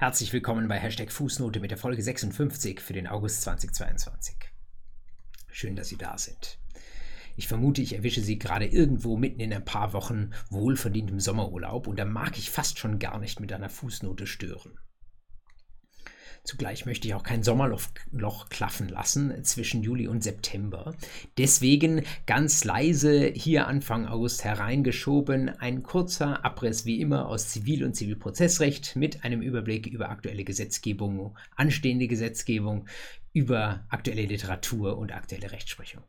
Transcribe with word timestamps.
Herzlich 0.00 0.32
willkommen 0.32 0.68
bei 0.68 0.78
Hashtag 0.78 1.10
Fußnote 1.10 1.58
mit 1.58 1.72
der 1.72 1.76
Folge 1.76 2.00
56 2.00 2.80
für 2.80 2.92
den 2.92 3.08
August 3.08 3.42
2022. 3.42 4.36
Schön, 5.50 5.74
dass 5.74 5.88
Sie 5.88 5.96
da 5.96 6.16
sind. 6.16 6.60
Ich 7.34 7.48
vermute, 7.48 7.82
ich 7.82 7.96
erwische 7.96 8.20
Sie 8.20 8.38
gerade 8.38 8.66
irgendwo 8.66 9.16
mitten 9.16 9.40
in 9.40 9.52
ein 9.52 9.64
paar 9.64 9.92
Wochen 9.94 10.30
wohlverdientem 10.50 11.18
Sommerurlaub 11.18 11.88
und 11.88 11.98
da 11.98 12.04
mag 12.04 12.38
ich 12.38 12.52
fast 12.52 12.78
schon 12.78 13.00
gar 13.00 13.18
nicht 13.18 13.40
mit 13.40 13.52
einer 13.52 13.70
Fußnote 13.70 14.28
stören. 14.28 14.78
Zugleich 16.44 16.86
möchte 16.86 17.08
ich 17.08 17.14
auch 17.14 17.22
kein 17.22 17.42
Sommerloch 17.42 17.82
Loch 18.10 18.48
klaffen 18.48 18.88
lassen 18.88 19.44
zwischen 19.44 19.82
Juli 19.82 20.08
und 20.08 20.22
September. 20.22 20.94
Deswegen 21.36 22.02
ganz 22.26 22.64
leise 22.64 23.26
hier 23.26 23.66
Anfang 23.66 24.06
August 24.06 24.44
hereingeschoben 24.44 25.48
ein 25.48 25.82
kurzer 25.82 26.44
Abriss 26.44 26.86
wie 26.86 27.00
immer 27.00 27.28
aus 27.28 27.48
Zivil- 27.48 27.84
und 27.84 27.94
Zivilprozessrecht 27.94 28.96
mit 28.96 29.24
einem 29.24 29.42
Überblick 29.42 29.86
über 29.86 30.10
aktuelle 30.10 30.44
Gesetzgebung, 30.44 31.36
anstehende 31.56 32.08
Gesetzgebung, 32.08 32.86
über 33.32 33.84
aktuelle 33.88 34.26
Literatur 34.26 34.98
und 34.98 35.12
aktuelle 35.12 35.52
Rechtsprechung. 35.52 36.04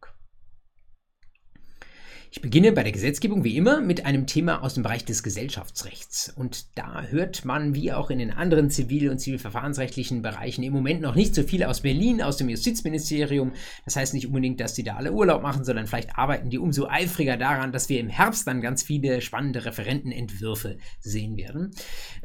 Ich 2.31 2.41
beginne 2.41 2.71
bei 2.73 2.83
der 2.83 2.91
Gesetzgebung 2.91 3.43
wie 3.43 3.57
immer 3.57 3.81
mit 3.81 4.05
einem 4.05 4.27
Thema 4.27 4.61
aus 4.61 4.75
dem 4.75 4.83
Bereich 4.83 5.03
des 5.03 5.23
Gesellschaftsrechts. 5.23 6.31
Und 6.35 6.77
da 6.77 7.02
hört 7.02 7.43
man, 7.43 7.73
wie 7.73 7.91
auch 7.91 8.11
in 8.11 8.19
den 8.19 8.29
anderen 8.29 8.69
zivil- 8.69 9.09
und 9.09 9.17
zivilverfahrensrechtlichen 9.17 10.21
Bereichen, 10.21 10.61
im 10.61 10.71
Moment 10.71 11.02
noch 11.02 11.15
nicht 11.15 11.33
so 11.33 11.41
viel 11.41 11.63
aus 11.63 11.81
Berlin, 11.81 12.21
aus 12.21 12.38
dem 12.38 12.47
Justizministerium. 12.47 13.53
Das 13.83 13.95
heißt 13.95 14.13
nicht 14.13 14.27
unbedingt, 14.27 14.59
dass 14.59 14.75
die 14.75 14.83
da 14.83 14.95
alle 14.95 15.11
Urlaub 15.11 15.41
machen, 15.41 15.63
sondern 15.63 15.88
vielleicht 15.88 16.19
arbeiten 16.19 16.52
die 16.52 16.59
umso 16.59 16.88
eifriger 16.88 17.35
daran, 17.35 17.71
dass 17.71 17.89
wir 17.89 17.99
im 17.99 18.09
Herbst 18.09 18.45
dann 18.45 18.61
ganz 18.61 18.83
viele 18.83 19.21
spannende 19.21 19.66
Referentenentwürfe 19.66 20.77
sehen 20.99 21.35
werden. 21.35 21.71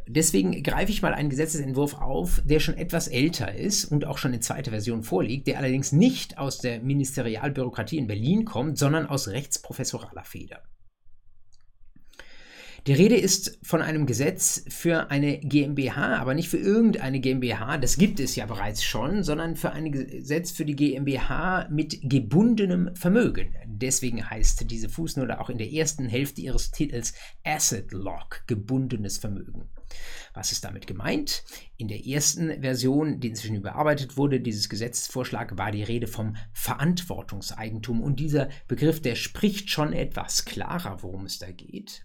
Deswegen 0.07 0.63
greife 0.63 0.93
ich 0.93 1.01
mal 1.01 1.15
einen 1.15 1.31
Gesetzesentwurf 1.31 1.95
auf, 1.95 2.43
der 2.45 2.61
schon 2.61 2.77
etwas 2.77 3.09
älter 3.09 3.55
ist 3.55 3.87
und 3.87 4.05
auch 4.05 4.19
schon 4.19 4.35
in 4.35 4.43
zweiter 4.43 4.71
Version 4.71 5.03
vorliegt, 5.03 5.47
der 5.47 5.57
allerdings 5.57 5.93
nicht 5.93 6.37
aus 6.37 6.59
der 6.59 6.81
Ministerialbürokratie 6.81 7.97
in 7.97 8.07
Berlin 8.07 8.45
kommt, 8.45 8.77
sondern 8.77 9.07
aus 9.07 9.29
rechtsprofessoraler 9.99 10.25
Feder. 10.25 10.63
Die 12.87 12.93
Rede 12.93 13.17
ist 13.17 13.59
von 13.63 13.81
einem 13.81 14.05
Gesetz 14.05 14.63
für 14.69 15.11
eine 15.11 15.39
GmbH, 15.39 16.19
aber 16.19 16.35
nicht 16.35 16.51
für 16.51 16.59
irgendeine 16.59 17.19
GmbH, 17.19 17.79
das 17.79 17.97
gibt 17.97 18.21
es 18.21 18.37
ja 18.37 18.45
bereits 18.45 18.85
schon, 18.85 19.23
sondern 19.23 19.57
für 19.57 19.71
ein 19.71 19.91
Gesetz 19.91 20.51
für 20.51 20.67
die 20.67 20.77
GmbH 20.77 21.67
mit 21.71 21.99
gebundenem 22.03 22.95
Vermögen. 22.95 23.55
Deswegen 23.65 24.29
heißt 24.29 24.71
diese 24.71 24.91
Fußnote 24.91 25.41
auch 25.41 25.49
in 25.49 25.57
der 25.57 25.73
ersten 25.73 26.07
Hälfte 26.11 26.43
ihres 26.43 26.73
Titels 26.73 27.15
Asset 27.43 27.91
Lock, 27.93 28.43
gebundenes 28.47 29.17
Vermögen. 29.17 29.71
Was 30.35 30.53
ist 30.53 30.63
damit 30.63 30.87
gemeint? 30.87 31.43
In 31.79 31.89
der 31.89 32.07
ersten 32.07 32.61
Version, 32.61 33.19
die 33.19 33.29
inzwischen 33.29 33.57
überarbeitet 33.57 34.19
wurde, 34.19 34.41
dieses 34.41 34.69
Gesetzesvorschlag, 34.69 35.57
war 35.57 35.73
die 35.73 35.85
Rede 35.85 36.07
vom 36.07 36.37
Verantwortungseigentum. 36.53 38.03
Und 38.03 38.21
dieser 38.21 38.51
Begriff, 38.69 39.01
der 39.01 39.15
spricht 39.15 39.71
schon 39.71 39.95
etwas 39.95 40.45
klarer, 40.45 41.03
worum 41.03 41.25
es 41.25 41.39
da 41.39 41.51
geht. 41.51 42.05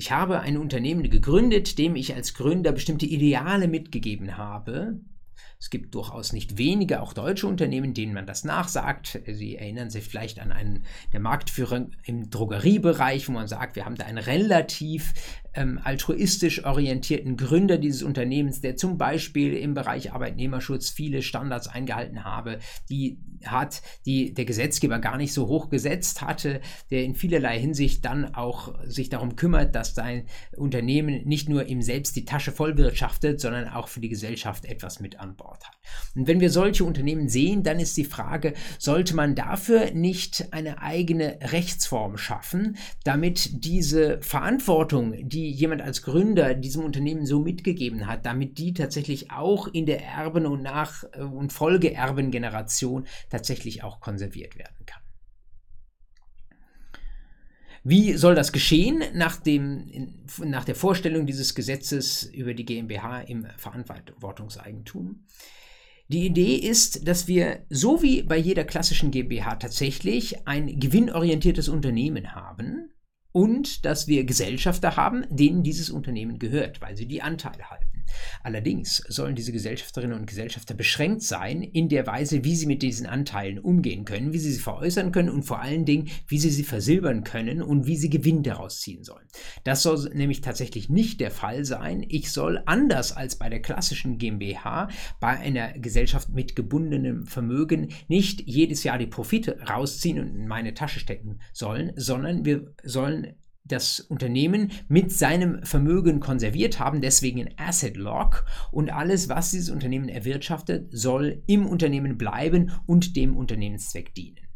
Ich 0.00 0.10
habe 0.10 0.40
ein 0.40 0.56
Unternehmen 0.56 1.10
gegründet, 1.10 1.76
dem 1.76 1.94
ich 1.94 2.14
als 2.14 2.32
Gründer 2.32 2.72
bestimmte 2.72 3.04
Ideale 3.04 3.68
mitgegeben 3.68 4.38
habe, 4.38 4.98
es 5.58 5.68
gibt 5.68 5.94
durchaus 5.94 6.32
nicht 6.32 6.56
wenige, 6.56 7.02
auch 7.02 7.12
deutsche 7.12 7.46
Unternehmen, 7.46 7.92
denen 7.92 8.14
man 8.14 8.26
das 8.26 8.44
nachsagt. 8.44 9.20
Sie 9.26 9.56
erinnern 9.56 9.90
sich 9.90 10.04
vielleicht 10.04 10.40
an 10.40 10.52
einen 10.52 10.84
der 11.12 11.20
Marktführer 11.20 11.86
im 12.04 12.30
Drogeriebereich, 12.30 13.28
wo 13.28 13.32
man 13.32 13.46
sagt, 13.46 13.76
wir 13.76 13.84
haben 13.84 13.96
da 13.96 14.06
einen 14.06 14.16
relativ 14.16 15.12
ähm, 15.52 15.78
altruistisch 15.84 16.64
orientierten 16.64 17.36
Gründer 17.36 17.76
dieses 17.76 18.02
Unternehmens, 18.02 18.62
der 18.62 18.76
zum 18.76 18.96
Beispiel 18.96 19.54
im 19.54 19.74
Bereich 19.74 20.14
Arbeitnehmerschutz 20.14 20.88
viele 20.88 21.20
Standards 21.20 21.68
eingehalten 21.68 22.24
habe, 22.24 22.58
die 22.88 23.18
hat, 23.44 23.82
die 24.06 24.34
der 24.34 24.44
Gesetzgeber 24.44 24.98
gar 24.98 25.16
nicht 25.16 25.32
so 25.32 25.48
hoch 25.48 25.68
gesetzt 25.68 26.22
hatte, 26.22 26.60
der 26.90 27.04
in 27.04 27.14
vielerlei 27.14 27.58
Hinsicht 27.58 28.04
dann 28.04 28.34
auch 28.34 28.74
sich 28.84 29.08
darum 29.08 29.36
kümmert, 29.36 29.74
dass 29.74 29.94
sein 29.94 30.26
Unternehmen 30.56 31.24
nicht 31.24 31.48
nur 31.48 31.66
ihm 31.66 31.82
selbst 31.82 32.16
die 32.16 32.24
Tasche 32.24 32.52
voll 32.52 32.76
wirtschaftet, 32.76 33.40
sondern 33.40 33.68
auch 33.68 33.88
für 33.88 34.00
die 34.00 34.08
Gesellschaft 34.08 34.64
etwas 34.64 35.00
mit 35.00 35.20
an 35.20 35.36
Bord 35.36 35.64
hat. 35.64 35.76
Und 36.14 36.26
wenn 36.26 36.40
wir 36.40 36.50
solche 36.50 36.84
Unternehmen 36.84 37.28
sehen, 37.28 37.62
dann 37.62 37.80
ist 37.80 37.96
die 37.96 38.04
Frage, 38.04 38.54
sollte 38.78 39.14
man 39.14 39.34
dafür 39.34 39.90
nicht 39.92 40.52
eine 40.52 40.82
eigene 40.82 41.38
Rechtsform 41.40 42.16
schaffen, 42.16 42.76
damit 43.04 43.64
diese 43.64 44.20
Verantwortung, 44.20 45.28
die 45.28 45.50
jemand 45.50 45.82
als 45.82 46.02
Gründer 46.02 46.54
diesem 46.54 46.84
Unternehmen 46.84 47.26
so 47.26 47.40
mitgegeben 47.40 48.06
hat, 48.06 48.26
damit 48.26 48.58
die 48.58 48.74
tatsächlich 48.74 49.30
auch 49.30 49.68
in 49.68 49.86
der 49.86 50.04
Erben- 50.04 50.46
und 50.46 50.62
Nach- 50.62 51.04
und 51.18 51.52
Folgeerbengeneration 51.52 53.06
tatsächlich 53.30 53.82
auch 53.82 54.00
konserviert 54.00 54.56
werden 54.56 54.84
kann. 54.86 55.02
Wie 57.82 58.12
soll 58.14 58.34
das 58.34 58.52
geschehen 58.52 59.02
nach, 59.14 59.36
dem, 59.36 60.26
nach 60.44 60.64
der 60.64 60.74
Vorstellung 60.74 61.24
dieses 61.24 61.54
Gesetzes 61.54 62.24
über 62.24 62.52
die 62.52 62.66
GmbH 62.66 63.22
im 63.22 63.46
Verantwortungseigentum? 63.56 65.24
Die 66.08 66.26
Idee 66.26 66.56
ist, 66.56 67.08
dass 67.08 67.26
wir 67.26 67.64
so 67.70 68.02
wie 68.02 68.22
bei 68.22 68.36
jeder 68.36 68.64
klassischen 68.64 69.10
GmbH 69.10 69.56
tatsächlich 69.56 70.46
ein 70.46 70.78
gewinnorientiertes 70.78 71.68
Unternehmen 71.70 72.34
haben, 72.34 72.90
und 73.32 73.84
dass 73.84 74.08
wir 74.08 74.24
Gesellschafter 74.24 74.96
haben, 74.96 75.24
denen 75.30 75.62
dieses 75.62 75.90
Unternehmen 75.90 76.38
gehört, 76.38 76.80
weil 76.80 76.96
sie 76.96 77.06
die 77.06 77.22
Anteile 77.22 77.70
halten. 77.70 77.89
Allerdings 78.42 78.98
sollen 79.08 79.34
diese 79.34 79.52
Gesellschafterinnen 79.52 80.18
und 80.18 80.26
Gesellschafter 80.26 80.74
beschränkt 80.74 81.22
sein 81.22 81.62
in 81.62 81.88
der 81.88 82.06
Weise, 82.06 82.44
wie 82.44 82.56
sie 82.56 82.66
mit 82.66 82.82
diesen 82.82 83.06
Anteilen 83.06 83.58
umgehen 83.58 84.04
können, 84.04 84.32
wie 84.32 84.38
sie 84.38 84.52
sie 84.52 84.60
veräußern 84.60 85.12
können 85.12 85.30
und 85.30 85.42
vor 85.42 85.60
allen 85.60 85.84
Dingen, 85.84 86.08
wie 86.26 86.38
sie 86.38 86.50
sie 86.50 86.64
versilbern 86.64 87.24
können 87.24 87.62
und 87.62 87.86
wie 87.86 87.96
sie 87.96 88.10
Gewinn 88.10 88.42
daraus 88.42 88.80
ziehen 88.80 89.04
sollen. 89.04 89.26
Das 89.64 89.82
soll 89.82 90.10
nämlich 90.14 90.40
tatsächlich 90.40 90.88
nicht 90.88 91.20
der 91.20 91.30
Fall 91.30 91.64
sein. 91.64 92.04
Ich 92.08 92.30
soll 92.32 92.62
anders 92.66 93.12
als 93.12 93.36
bei 93.36 93.48
der 93.48 93.60
klassischen 93.60 94.18
GmbH 94.18 94.88
bei 95.20 95.38
einer 95.38 95.72
Gesellschaft 95.72 96.30
mit 96.30 96.56
gebundenem 96.56 97.26
Vermögen 97.26 97.88
nicht 98.08 98.42
jedes 98.46 98.84
Jahr 98.84 98.98
die 98.98 99.06
Profite 99.06 99.58
rausziehen 99.68 100.18
und 100.18 100.28
in 100.28 100.48
meine 100.48 100.74
Tasche 100.74 101.00
stecken 101.00 101.40
sollen, 101.52 101.92
sondern 101.96 102.44
wir 102.44 102.74
sollen 102.82 103.34
das 103.64 104.00
Unternehmen 104.00 104.72
mit 104.88 105.12
seinem 105.12 105.62
Vermögen 105.64 106.20
konserviert 106.20 106.78
haben, 106.78 107.00
deswegen 107.00 107.40
ein 107.40 107.54
Asset 107.56 107.96
Lock 107.96 108.44
und 108.72 108.92
alles, 108.92 109.28
was 109.28 109.50
dieses 109.50 109.70
Unternehmen 109.70 110.08
erwirtschaftet, 110.08 110.88
soll 110.90 111.42
im 111.46 111.66
Unternehmen 111.66 112.18
bleiben 112.18 112.72
und 112.86 113.16
dem 113.16 113.36
Unternehmenszweck 113.36 114.14
dienen. 114.14 114.49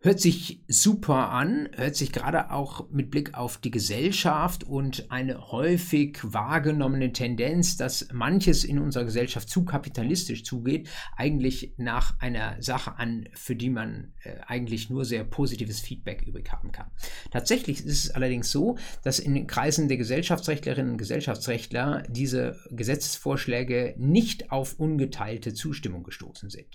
Hört 0.00 0.20
sich 0.20 0.62
super 0.68 1.30
an, 1.30 1.70
hört 1.74 1.96
sich 1.96 2.12
gerade 2.12 2.52
auch 2.52 2.88
mit 2.88 3.10
Blick 3.10 3.34
auf 3.34 3.56
die 3.56 3.72
Gesellschaft 3.72 4.62
und 4.62 5.10
eine 5.10 5.50
häufig 5.50 6.20
wahrgenommene 6.22 7.12
Tendenz, 7.12 7.76
dass 7.76 8.06
manches 8.12 8.62
in 8.62 8.78
unserer 8.78 9.02
Gesellschaft 9.02 9.48
zu 9.48 9.64
kapitalistisch 9.64 10.44
zugeht, 10.44 10.88
eigentlich 11.16 11.74
nach 11.78 12.16
einer 12.20 12.62
Sache 12.62 12.96
an, 12.96 13.28
für 13.34 13.56
die 13.56 13.70
man 13.70 14.12
äh, 14.22 14.36
eigentlich 14.46 14.88
nur 14.88 15.04
sehr 15.04 15.24
positives 15.24 15.80
Feedback 15.80 16.22
übrig 16.22 16.52
haben 16.52 16.70
kann. 16.70 16.92
Tatsächlich 17.32 17.84
ist 17.84 18.04
es 18.04 18.10
allerdings 18.12 18.52
so, 18.52 18.78
dass 19.02 19.18
in 19.18 19.34
den 19.34 19.48
Kreisen 19.48 19.88
der 19.88 19.96
Gesellschaftsrechtlerinnen 19.96 20.92
und 20.92 20.98
Gesellschaftsrechtler 20.98 22.04
diese 22.08 22.56
Gesetzesvorschläge 22.70 23.96
nicht 23.98 24.52
auf 24.52 24.78
ungeteilte 24.78 25.54
Zustimmung 25.54 26.04
gestoßen 26.04 26.50
sind. 26.50 26.68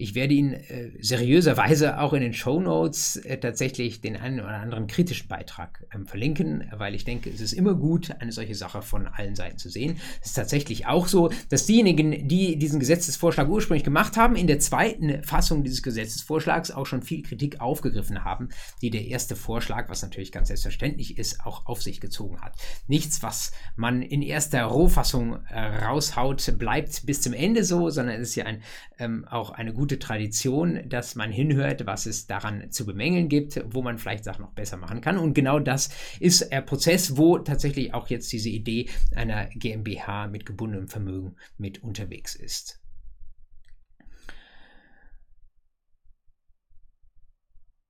Ich 0.00 0.14
werde 0.14 0.32
Ihnen 0.32 0.52
äh, 0.52 0.92
seriöserweise 1.00 1.98
auch 1.98 2.12
in 2.12 2.20
den 2.20 2.32
Show 2.32 2.60
Notes 2.60 3.16
äh, 3.16 3.36
tatsächlich 3.38 4.00
den 4.00 4.16
einen 4.16 4.38
oder 4.38 4.60
anderen 4.60 4.86
kritischen 4.86 5.26
Beitrag 5.26 5.84
ähm, 5.92 6.06
verlinken, 6.06 6.70
weil 6.76 6.94
ich 6.94 7.04
denke, 7.04 7.28
es 7.30 7.40
ist 7.40 7.52
immer 7.52 7.74
gut, 7.74 8.12
eine 8.20 8.30
solche 8.30 8.54
Sache 8.54 8.80
von 8.82 9.08
allen 9.08 9.34
Seiten 9.34 9.58
zu 9.58 9.68
sehen. 9.68 9.98
Es 10.22 10.28
ist 10.28 10.34
tatsächlich 10.34 10.86
auch 10.86 11.08
so, 11.08 11.30
dass 11.48 11.66
diejenigen, 11.66 12.28
die 12.28 12.56
diesen 12.56 12.78
Gesetzesvorschlag 12.78 13.48
ursprünglich 13.48 13.82
gemacht 13.82 14.16
haben, 14.16 14.36
in 14.36 14.46
der 14.46 14.60
zweiten 14.60 15.24
Fassung 15.24 15.64
dieses 15.64 15.82
Gesetzesvorschlags 15.82 16.70
auch 16.70 16.86
schon 16.86 17.02
viel 17.02 17.22
Kritik 17.22 17.60
aufgegriffen 17.60 18.22
haben, 18.22 18.50
die 18.80 18.90
der 18.90 19.04
erste 19.04 19.34
Vorschlag, 19.34 19.88
was 19.88 20.02
natürlich 20.02 20.30
ganz 20.30 20.46
selbstverständlich 20.46 21.18
ist, 21.18 21.44
auch 21.44 21.66
auf 21.66 21.82
sich 21.82 22.00
gezogen 22.00 22.40
hat. 22.40 22.52
Nichts, 22.86 23.24
was 23.24 23.50
man 23.74 24.02
in 24.02 24.22
erster 24.22 24.62
Rohfassung 24.62 25.44
äh, 25.48 25.58
raushaut, 25.58 26.56
bleibt 26.56 27.04
bis 27.04 27.20
zum 27.20 27.32
Ende 27.32 27.64
so, 27.64 27.90
sondern 27.90 28.20
es 28.20 28.28
ist 28.28 28.34
ja 28.36 28.44
ein, 28.44 28.62
ähm, 29.00 29.24
auch 29.28 29.50
eine 29.50 29.72
gute 29.72 29.87
gute 29.88 29.98
Tradition, 29.98 30.86
dass 30.86 31.14
man 31.14 31.32
hinhört, 31.32 31.86
was 31.86 32.04
es 32.04 32.26
daran 32.26 32.70
zu 32.70 32.84
bemängeln 32.84 33.30
gibt, 33.30 33.58
wo 33.72 33.80
man 33.80 33.96
vielleicht 33.96 34.22
Sachen 34.22 34.42
noch 34.42 34.52
besser 34.52 34.76
machen 34.76 35.00
kann. 35.00 35.16
Und 35.16 35.32
genau 35.32 35.60
das 35.60 35.88
ist 36.20 36.52
der 36.52 36.60
Prozess, 36.60 37.16
wo 37.16 37.38
tatsächlich 37.38 37.94
auch 37.94 38.08
jetzt 38.08 38.30
diese 38.30 38.50
Idee 38.50 38.90
einer 39.14 39.46
GmbH 39.46 40.26
mit 40.26 40.44
gebundenem 40.44 40.88
Vermögen 40.88 41.36
mit 41.56 41.82
unterwegs 41.82 42.34
ist. 42.34 42.82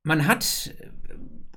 Man 0.05 0.29
hat 0.29 0.73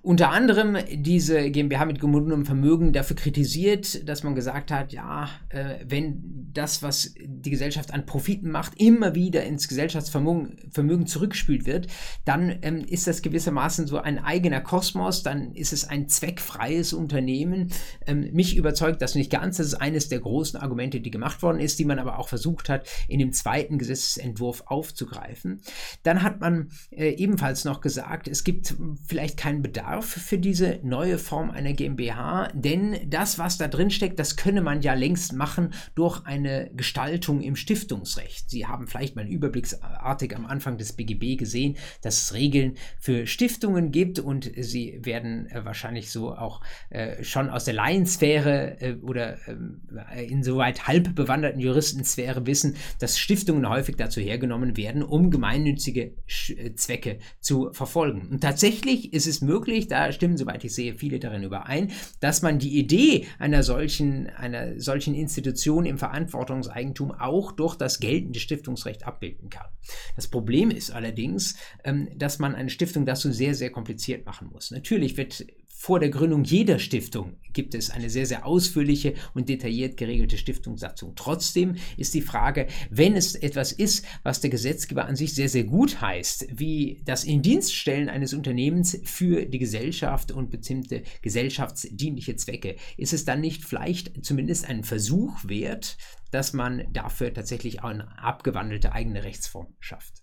unter 0.03 0.31
anderem 0.31 0.77
diese 0.92 1.51
GmbH 1.51 1.86
mit 1.86 2.00
gebundenem 2.00 2.45
Vermögen 2.45 2.92
dafür 2.92 3.15
kritisiert, 3.15 4.07
dass 4.09 4.24
man 4.24 4.33
gesagt 4.33 4.71
hat, 4.71 4.94
ja, 4.94 5.30
äh, 5.50 5.75
wenn 5.88 6.50
das, 6.53 6.81
was 6.81 7.13
die 7.24 7.51
Gesellschaft 7.51 7.94
an 7.94 8.07
Profiten 8.07 8.50
macht, 8.50 8.81
immer 8.81 9.13
wieder 9.13 9.44
ins 9.44 9.68
Gesellschaftsvermögen 9.68 10.57
Vermögen 10.71 11.06
zurückgespült 11.06 11.65
wird, 11.65 11.88
dann 12.25 12.57
ähm, 12.63 12.80
ist 12.80 13.06
das 13.06 13.21
gewissermaßen 13.21 13.86
so 13.86 14.00
ein 14.00 14.18
eigener 14.18 14.62
Kosmos, 14.62 15.21
dann 15.21 15.53
ist 15.53 15.71
es 15.71 15.88
ein 15.88 16.09
zweckfreies 16.09 16.94
Unternehmen. 16.94 17.71
Ähm, 18.07 18.30
mich 18.33 18.57
überzeugt 18.57 19.01
das 19.03 19.13
nicht 19.13 19.30
ganz. 19.30 19.57
Das 19.57 19.68
ist 19.68 19.75
eines 19.75 20.09
der 20.09 20.19
großen 20.19 20.59
Argumente, 20.59 21.00
die 21.00 21.12
gemacht 21.12 21.44
worden 21.44 21.59
ist, 21.59 21.77
die 21.77 21.86
man 21.86 22.00
aber 22.00 22.18
auch 22.18 22.27
versucht 22.27 22.69
hat, 22.69 22.88
in 23.07 23.19
dem 23.19 23.33
zweiten 23.33 23.77
Gesetzentwurf 23.77 24.63
aufzugreifen. 24.65 25.62
Dann 26.01 26.24
hat 26.24 26.39
man 26.39 26.71
äh, 26.89 27.09
ebenfalls 27.12 27.65
noch 27.65 27.81
gesagt, 27.81 28.27
es 28.27 28.44
gibt 28.44 28.75
vielleicht 29.06 29.38
keinen 29.38 29.62
Bedarf 29.62 29.91
Bedarf 29.92 30.06
für 30.06 30.38
diese 30.38 30.80
neue 30.84 31.18
Form 31.18 31.52
einer 31.52 31.74
GmbH, 31.74 32.48
denn 32.54 32.98
das, 33.10 33.38
was 33.38 33.58
da 33.58 33.68
drin 33.68 33.90
steckt, 33.92 34.20
das 34.20 34.38
könne 34.38 34.62
man 34.62 34.82
ja 34.82 34.94
längst 34.94 35.34
machen 35.34 35.74
durch 35.96 36.26
eine 36.26 36.72
Gestaltung 36.74 37.42
im 37.42 37.58
Stiftungsrecht. 37.58 38.50
Sie 38.50 38.66
haben 38.66 38.88
vielleicht 38.88 39.18
mal 39.18 39.28
überblicksartig 39.28 40.34
am 40.34 40.46
Anfang 40.46 40.78
des 40.78 40.94
BGB 40.94 41.38
gesehen, 41.38 41.76
dass 42.04 42.24
es 42.24 42.34
Regeln 42.34 42.76
für 43.00 43.28
Stiftungen 43.28 43.92
gibt 43.92 44.20
und 44.20 44.50
Sie 44.56 44.98
werden 45.04 45.48
äh, 45.48 45.66
wahrscheinlich 45.66 46.10
so 46.10 46.34
auch 46.36 46.62
äh, 46.90 47.22
schon 47.24 47.50
aus 47.50 47.66
der 47.66 47.74
Laiensphäre 47.74 48.80
äh, 48.80 48.96
oder 49.02 49.46
ähm, 49.50 49.82
insoweit 50.28 50.88
halb 50.88 51.16
bewanderten 51.16 51.60
Juristensphäre 51.60 52.46
wissen, 52.46 52.78
dass 53.00 53.20
Stiftungen 53.20 53.68
häufig 53.68 53.98
dazu 53.98 54.22
hergenommen 54.22 54.78
werden, 54.78 55.04
um 55.04 55.32
gemeinnützige 55.32 56.14
Sch 56.28 56.52
äh, 56.52 56.76
Zwecke 56.76 57.20
zu 57.42 57.74
verfolgen. 57.74 58.30
Und 58.30 58.42
tatsächlich 58.42 59.12
ist 59.14 59.28
es 59.28 59.42
möglich, 59.42 59.81
möglich, 59.81 59.88
da 59.88 60.12
stimmen, 60.12 60.38
soweit 60.38 60.63
ich 60.63 60.74
sehe, 60.74 60.95
viele 60.95 61.19
darin 61.19 61.44
überein, 61.44 61.92
dass 62.19 62.42
man 62.42 62.60
die 62.60 62.78
Idee 62.78 63.28
einer 63.39 63.63
solchen, 63.63 64.30
einer 64.30 64.80
solchen 64.80 65.16
Institution 65.16 65.86
im 65.86 65.98
Verantwortungseigentum 65.98 67.12
auch 67.12 67.51
durch 67.51 67.75
das 67.75 68.00
geltende 68.00 68.39
Stiftungsrecht 68.39 69.06
abbilden 69.06 69.50
kann. 69.50 69.68
Das 70.16 70.28
Problem 70.28 70.72
ist 70.72 70.92
allerdings, 70.92 71.56
ähm, 71.83 72.10
dass 72.16 72.39
man 72.39 72.56
eine 72.56 72.69
Stiftung 72.69 73.06
so 73.16 73.31
sehr, 73.31 73.56
sehr 73.56 73.72
kompliziert 73.72 74.25
machen 74.25 74.50
muss. 74.51 74.72
Natürlich 74.72 75.18
wird 75.18 75.45
vor 75.81 76.00
der 76.00 76.12
Gründung 76.12 76.44
jeder 76.44 76.78
Stiftung 76.78 77.38
gibt 77.54 77.74
es 77.74 77.89
eine 77.89 78.12
sehr, 78.12 78.28
sehr 78.28 78.45
ausführliche 78.45 79.16
und 79.33 79.50
detailliert 79.50 79.98
geregelte 79.98 80.38
Stiftungssatzung. 80.38 81.16
Trotzdem 81.16 81.75
ist 81.98 82.13
die 82.13 82.22
Frage, 82.22 82.68
wenn 82.92 83.16
es 83.16 83.33
etwas 83.33 83.72
ist, 83.72 84.06
was 84.22 84.42
der 84.42 84.51
Gesetzgeber 84.51 85.06
an 85.06 85.16
sich 85.16 85.33
sehr, 85.33 85.50
sehr 85.50 85.63
gut 85.63 86.00
heißt, 86.00 86.50
wie 86.51 87.01
das 87.04 87.24
Indienststellen 87.24 88.10
eines 88.10 88.36
Unternehmens 88.36 89.01
für 89.06 89.48
die 89.48 89.57
Gesellschaft 89.57 90.31
und 90.31 90.51
bestimmte 90.51 91.01
gesellschaftsdienliche 91.24 92.36
Zwecke, 92.36 92.75
ist 92.98 93.13
es 93.13 93.25
dann 93.25 93.42
nicht 93.42 93.66
vielleicht 93.66 94.24
zumindest 94.24 94.69
ein 94.69 94.84
Versuch 94.84 95.36
wert, 95.45 95.98
dass 96.30 96.54
man 96.54 96.94
dafür 96.94 97.34
tatsächlich 97.34 97.81
auch 97.81 97.89
eine 97.89 98.19
abgewandelte 98.19 98.92
eigene 98.92 99.24
Rechtsform 99.24 99.74
schafft. 99.80 100.21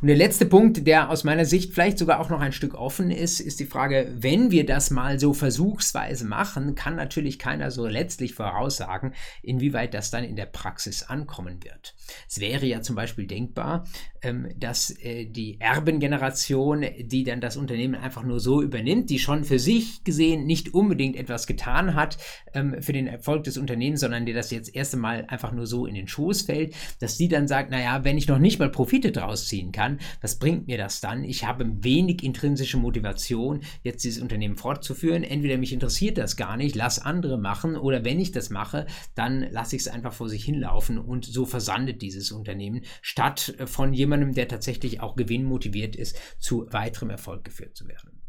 Und 0.00 0.08
der 0.08 0.16
letzte 0.16 0.46
Punkt, 0.46 0.86
der 0.86 1.10
aus 1.10 1.24
meiner 1.24 1.44
Sicht 1.44 1.74
vielleicht 1.74 1.98
sogar 1.98 2.20
auch 2.20 2.30
noch 2.30 2.40
ein 2.40 2.52
Stück 2.52 2.74
offen 2.74 3.10
ist, 3.10 3.40
ist 3.40 3.60
die 3.60 3.66
Frage, 3.66 4.10
wenn 4.18 4.50
wir 4.50 4.64
das 4.64 4.90
mal 4.90 5.20
so 5.20 5.34
versuchsweise 5.34 6.26
machen, 6.26 6.74
kann 6.74 6.96
natürlich 6.96 7.38
keiner 7.38 7.70
so 7.70 7.86
letztlich 7.86 8.34
voraussagen, 8.34 9.12
inwieweit 9.42 9.92
das 9.92 10.10
dann 10.10 10.24
in 10.24 10.36
der 10.36 10.46
Praxis 10.46 11.02
ankommen 11.02 11.62
wird. 11.62 11.94
Es 12.28 12.40
wäre 12.40 12.64
ja 12.64 12.80
zum 12.80 12.96
Beispiel 12.96 13.26
denkbar, 13.26 13.86
ähm, 14.22 14.48
dass 14.56 14.90
äh, 15.02 15.26
die 15.26 15.60
Erbengeneration, 15.60 16.84
die 16.98 17.24
dann 17.24 17.40
das 17.40 17.56
Unternehmen 17.56 17.94
einfach 17.94 18.22
nur 18.22 18.40
so 18.40 18.62
übernimmt, 18.62 19.10
die 19.10 19.18
schon 19.18 19.44
für 19.44 19.58
sich 19.58 20.02
gesehen 20.04 20.46
nicht 20.46 20.74
unbedingt 20.74 21.16
etwas 21.16 21.46
getan 21.46 21.94
hat 21.94 22.18
ähm, 22.54 22.82
für 22.82 22.92
den 22.92 23.06
Erfolg 23.06 23.44
des 23.44 23.58
Unternehmens, 23.58 24.00
sondern 24.00 24.26
die 24.26 24.32
das 24.32 24.50
jetzt 24.50 24.74
erst 24.74 24.94
einmal 24.94 25.26
einfach 25.28 25.52
nur 25.52 25.66
so 25.66 25.86
in 25.86 25.94
den 25.94 26.08
Schoß 26.08 26.42
fällt, 26.42 26.74
dass 27.00 27.16
die 27.16 27.28
dann 27.28 27.48
sagt, 27.48 27.70
naja, 27.70 28.02
wenn 28.04 28.18
ich 28.18 28.28
noch 28.28 28.38
nicht 28.38 28.58
mal 28.58 28.70
Profite 28.70 29.12
draus 29.12 29.49
ziehen 29.50 29.72
kann, 29.72 29.98
was 30.22 30.38
bringt 30.38 30.66
mir 30.66 30.78
das 30.78 31.00
dann? 31.00 31.24
Ich 31.24 31.44
habe 31.44 31.66
wenig 31.84 32.22
intrinsische 32.24 32.78
Motivation, 32.78 33.60
jetzt 33.82 34.04
dieses 34.04 34.22
Unternehmen 34.22 34.56
fortzuführen. 34.56 35.24
Entweder 35.24 35.58
mich 35.58 35.72
interessiert 35.72 36.16
das 36.16 36.36
gar 36.36 36.56
nicht, 36.56 36.74
lass 36.74 36.98
andere 36.98 37.36
machen, 37.36 37.76
oder 37.76 38.04
wenn 38.04 38.18
ich 38.18 38.32
das 38.32 38.48
mache, 38.48 38.86
dann 39.14 39.42
lasse 39.50 39.76
ich 39.76 39.82
es 39.82 39.88
einfach 39.88 40.14
vor 40.14 40.28
sich 40.28 40.44
hinlaufen 40.44 40.98
und 40.98 41.26
so 41.26 41.44
versandet 41.44 42.00
dieses 42.00 42.32
Unternehmen, 42.32 42.82
statt 43.02 43.54
äh, 43.58 43.66
von 43.66 43.92
jemandem, 43.92 44.32
der 44.32 44.48
tatsächlich 44.48 45.00
auch 45.00 45.16
gewinnmotiviert 45.16 45.96
ist, 45.96 46.18
zu 46.38 46.66
weiterem 46.70 47.10
Erfolg 47.10 47.44
geführt 47.44 47.76
zu 47.76 47.88
werden. 47.88 48.19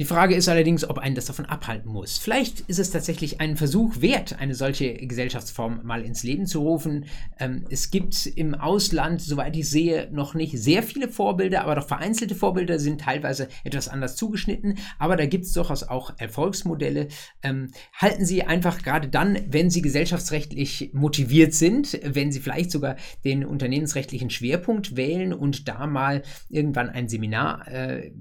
Die 0.00 0.06
Frage 0.06 0.34
ist 0.34 0.48
allerdings, 0.48 0.88
ob 0.88 0.96
einen 0.96 1.14
das 1.14 1.26
davon 1.26 1.44
abhalten 1.44 1.92
muss. 1.92 2.16
Vielleicht 2.16 2.60
ist 2.60 2.78
es 2.78 2.90
tatsächlich 2.90 3.38
ein 3.42 3.58
Versuch 3.58 4.00
wert, 4.00 4.40
eine 4.40 4.54
solche 4.54 4.94
Gesellschaftsform 4.94 5.80
mal 5.82 6.06
ins 6.06 6.22
Leben 6.22 6.46
zu 6.46 6.60
rufen. 6.60 7.04
Ähm, 7.38 7.66
es 7.68 7.90
gibt 7.90 8.24
im 8.24 8.54
Ausland, 8.54 9.20
soweit 9.20 9.54
ich 9.58 9.68
sehe, 9.68 10.08
noch 10.10 10.32
nicht 10.32 10.56
sehr 10.56 10.82
viele 10.82 11.06
Vorbilder, 11.06 11.64
aber 11.64 11.74
doch 11.74 11.86
vereinzelte 11.86 12.34
Vorbilder 12.34 12.78
sind 12.78 13.02
teilweise 13.02 13.48
etwas 13.62 13.88
anders 13.88 14.16
zugeschnitten. 14.16 14.78
Aber 14.98 15.16
da 15.16 15.26
gibt 15.26 15.44
es 15.44 15.52
durchaus 15.52 15.82
auch 15.82 16.14
Erfolgsmodelle. 16.16 17.08
Ähm, 17.42 17.70
halten 17.92 18.24
Sie 18.24 18.42
einfach 18.42 18.82
gerade 18.82 19.08
dann, 19.08 19.38
wenn 19.48 19.68
Sie 19.68 19.82
gesellschaftsrechtlich 19.82 20.92
motiviert 20.94 21.52
sind, 21.52 22.00
wenn 22.02 22.32
Sie 22.32 22.40
vielleicht 22.40 22.70
sogar 22.70 22.96
den 23.26 23.44
unternehmensrechtlichen 23.44 24.30
Schwerpunkt 24.30 24.96
wählen 24.96 25.34
und 25.34 25.68
da 25.68 25.86
mal 25.86 26.22
irgendwann 26.48 26.88
ein 26.88 27.06
Seminar, 27.06 27.68
äh, 27.68 28.12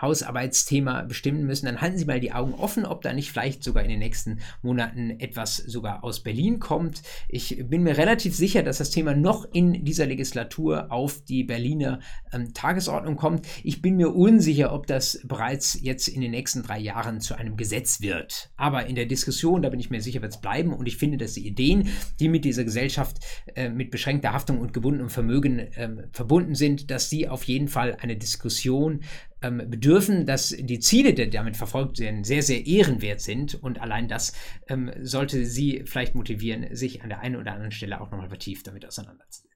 Hausarbeitsthema 0.00 1.11
bestimmen 1.12 1.44
müssen, 1.44 1.66
dann 1.66 1.82
halten 1.82 1.98
Sie 1.98 2.06
mal 2.06 2.20
die 2.20 2.32
Augen 2.32 2.54
offen, 2.54 2.86
ob 2.86 3.02
da 3.02 3.12
nicht 3.12 3.30
vielleicht 3.30 3.62
sogar 3.62 3.82
in 3.82 3.90
den 3.90 3.98
nächsten 3.98 4.38
Monaten 4.62 5.10
etwas 5.20 5.58
sogar 5.58 6.04
aus 6.04 6.22
Berlin 6.22 6.58
kommt. 6.58 7.02
Ich 7.28 7.62
bin 7.68 7.82
mir 7.82 7.98
relativ 7.98 8.34
sicher, 8.34 8.62
dass 8.62 8.78
das 8.78 8.88
Thema 8.88 9.14
noch 9.14 9.46
in 9.52 9.84
dieser 9.84 10.06
Legislatur 10.06 10.90
auf 10.90 11.22
die 11.22 11.44
Berliner 11.44 12.00
ähm, 12.32 12.54
Tagesordnung 12.54 13.16
kommt. 13.16 13.46
Ich 13.62 13.82
bin 13.82 13.96
mir 13.96 14.14
unsicher, 14.14 14.72
ob 14.72 14.86
das 14.86 15.20
bereits 15.24 15.78
jetzt 15.82 16.08
in 16.08 16.22
den 16.22 16.30
nächsten 16.30 16.62
drei 16.62 16.78
Jahren 16.78 17.20
zu 17.20 17.34
einem 17.34 17.58
Gesetz 17.58 18.00
wird. 18.00 18.50
Aber 18.56 18.86
in 18.86 18.94
der 18.94 19.04
Diskussion, 19.04 19.60
da 19.60 19.68
bin 19.68 19.80
ich 19.80 19.90
mir 19.90 20.00
sicher, 20.00 20.22
wird 20.22 20.32
es 20.32 20.40
bleiben. 20.40 20.72
Und 20.72 20.86
ich 20.88 20.96
finde, 20.96 21.18
dass 21.18 21.34
die 21.34 21.46
Ideen, 21.46 21.90
die 22.20 22.30
mit 22.30 22.46
dieser 22.46 22.64
Gesellschaft 22.64 23.18
äh, 23.54 23.68
mit 23.68 23.90
beschränkter 23.90 24.32
Haftung 24.32 24.60
und 24.60 24.72
gebundenem 24.72 25.10
Vermögen 25.10 25.58
äh, 25.58 25.90
verbunden 26.12 26.54
sind, 26.54 26.90
dass 26.90 27.10
die 27.10 27.28
auf 27.28 27.44
jeden 27.44 27.68
Fall 27.68 27.98
eine 28.00 28.16
Diskussion 28.16 29.00
ähm, 29.42 29.62
bedürfen, 29.68 30.26
dass 30.26 30.50
die 30.50 30.80
Ziele, 30.80 31.14
die 31.14 31.30
damit 31.30 31.56
verfolgt 31.56 31.98
werden, 31.98 32.24
sehr, 32.24 32.42
sehr 32.42 32.66
ehrenwert 32.66 33.20
sind. 33.20 33.54
Und 33.54 33.80
allein 33.80 34.08
das 34.08 34.32
ähm, 34.68 34.90
sollte 35.00 35.44
Sie 35.44 35.82
vielleicht 35.84 36.14
motivieren, 36.14 36.74
sich 36.74 37.02
an 37.02 37.08
der 37.08 37.20
einen 37.20 37.36
oder 37.36 37.52
anderen 37.52 37.72
Stelle 37.72 38.00
auch 38.00 38.10
nochmal 38.10 38.28
vertieft 38.28 38.66
damit 38.66 38.86
auseinanderzusetzen. 38.86 39.52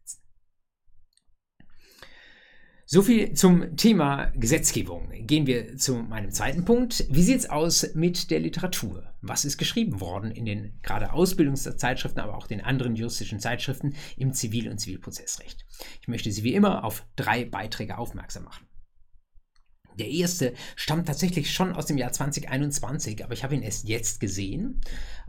So 2.88 3.02
viel 3.02 3.33
zum 3.33 3.76
Thema 3.76 4.26
Gesetzgebung. 4.37 5.11
Gehen 5.26 5.49
wir 5.49 5.76
zu 5.76 5.97
meinem 5.97 6.31
zweiten 6.31 6.64
Punkt. 6.64 7.05
Wie 7.11 7.25
sieht 7.25 7.38
es 7.38 7.50
aus 7.50 7.95
mit 7.95 8.31
der 8.31 8.38
Literatur? 8.38 9.12
Was 9.23 9.45
ist 9.45 9.59
geschrieben 9.59 10.00
worden 10.00 10.31
in 10.31 10.45
den 10.45 10.78
gerade 10.83 11.12
Ausbildungszeitschriften, 11.12 12.23
aber 12.23 12.37
auch 12.37 12.47
den 12.47 12.61
anderen 12.61 12.95
juristischen 12.95 13.40
Zeitschriften 13.40 13.97
im 14.16 14.33
Zivil- 14.33 14.71
und 14.71 14.78
Zivilprozessrecht? 14.78 15.66
Ich 16.00 16.07
möchte 16.07 16.31
Sie 16.31 16.45
wie 16.45 16.55
immer 16.55 16.85
auf 16.85 17.05
drei 17.16 17.45
Beiträge 17.45 17.99
aufmerksam 17.99 18.45
machen. 18.45 18.65
Der 19.99 20.09
erste 20.09 20.53
stammt 20.75 21.07
tatsächlich 21.07 21.53
schon 21.53 21.73
aus 21.73 21.87
dem 21.87 21.99
Jahr 21.99 22.12
2021, 22.12 23.25
aber 23.25 23.33
ich 23.33 23.45
habe 23.45 23.55
ihn 23.55 23.62
erst 23.62 23.88
jetzt 23.88 24.21
gesehen. 24.21 24.81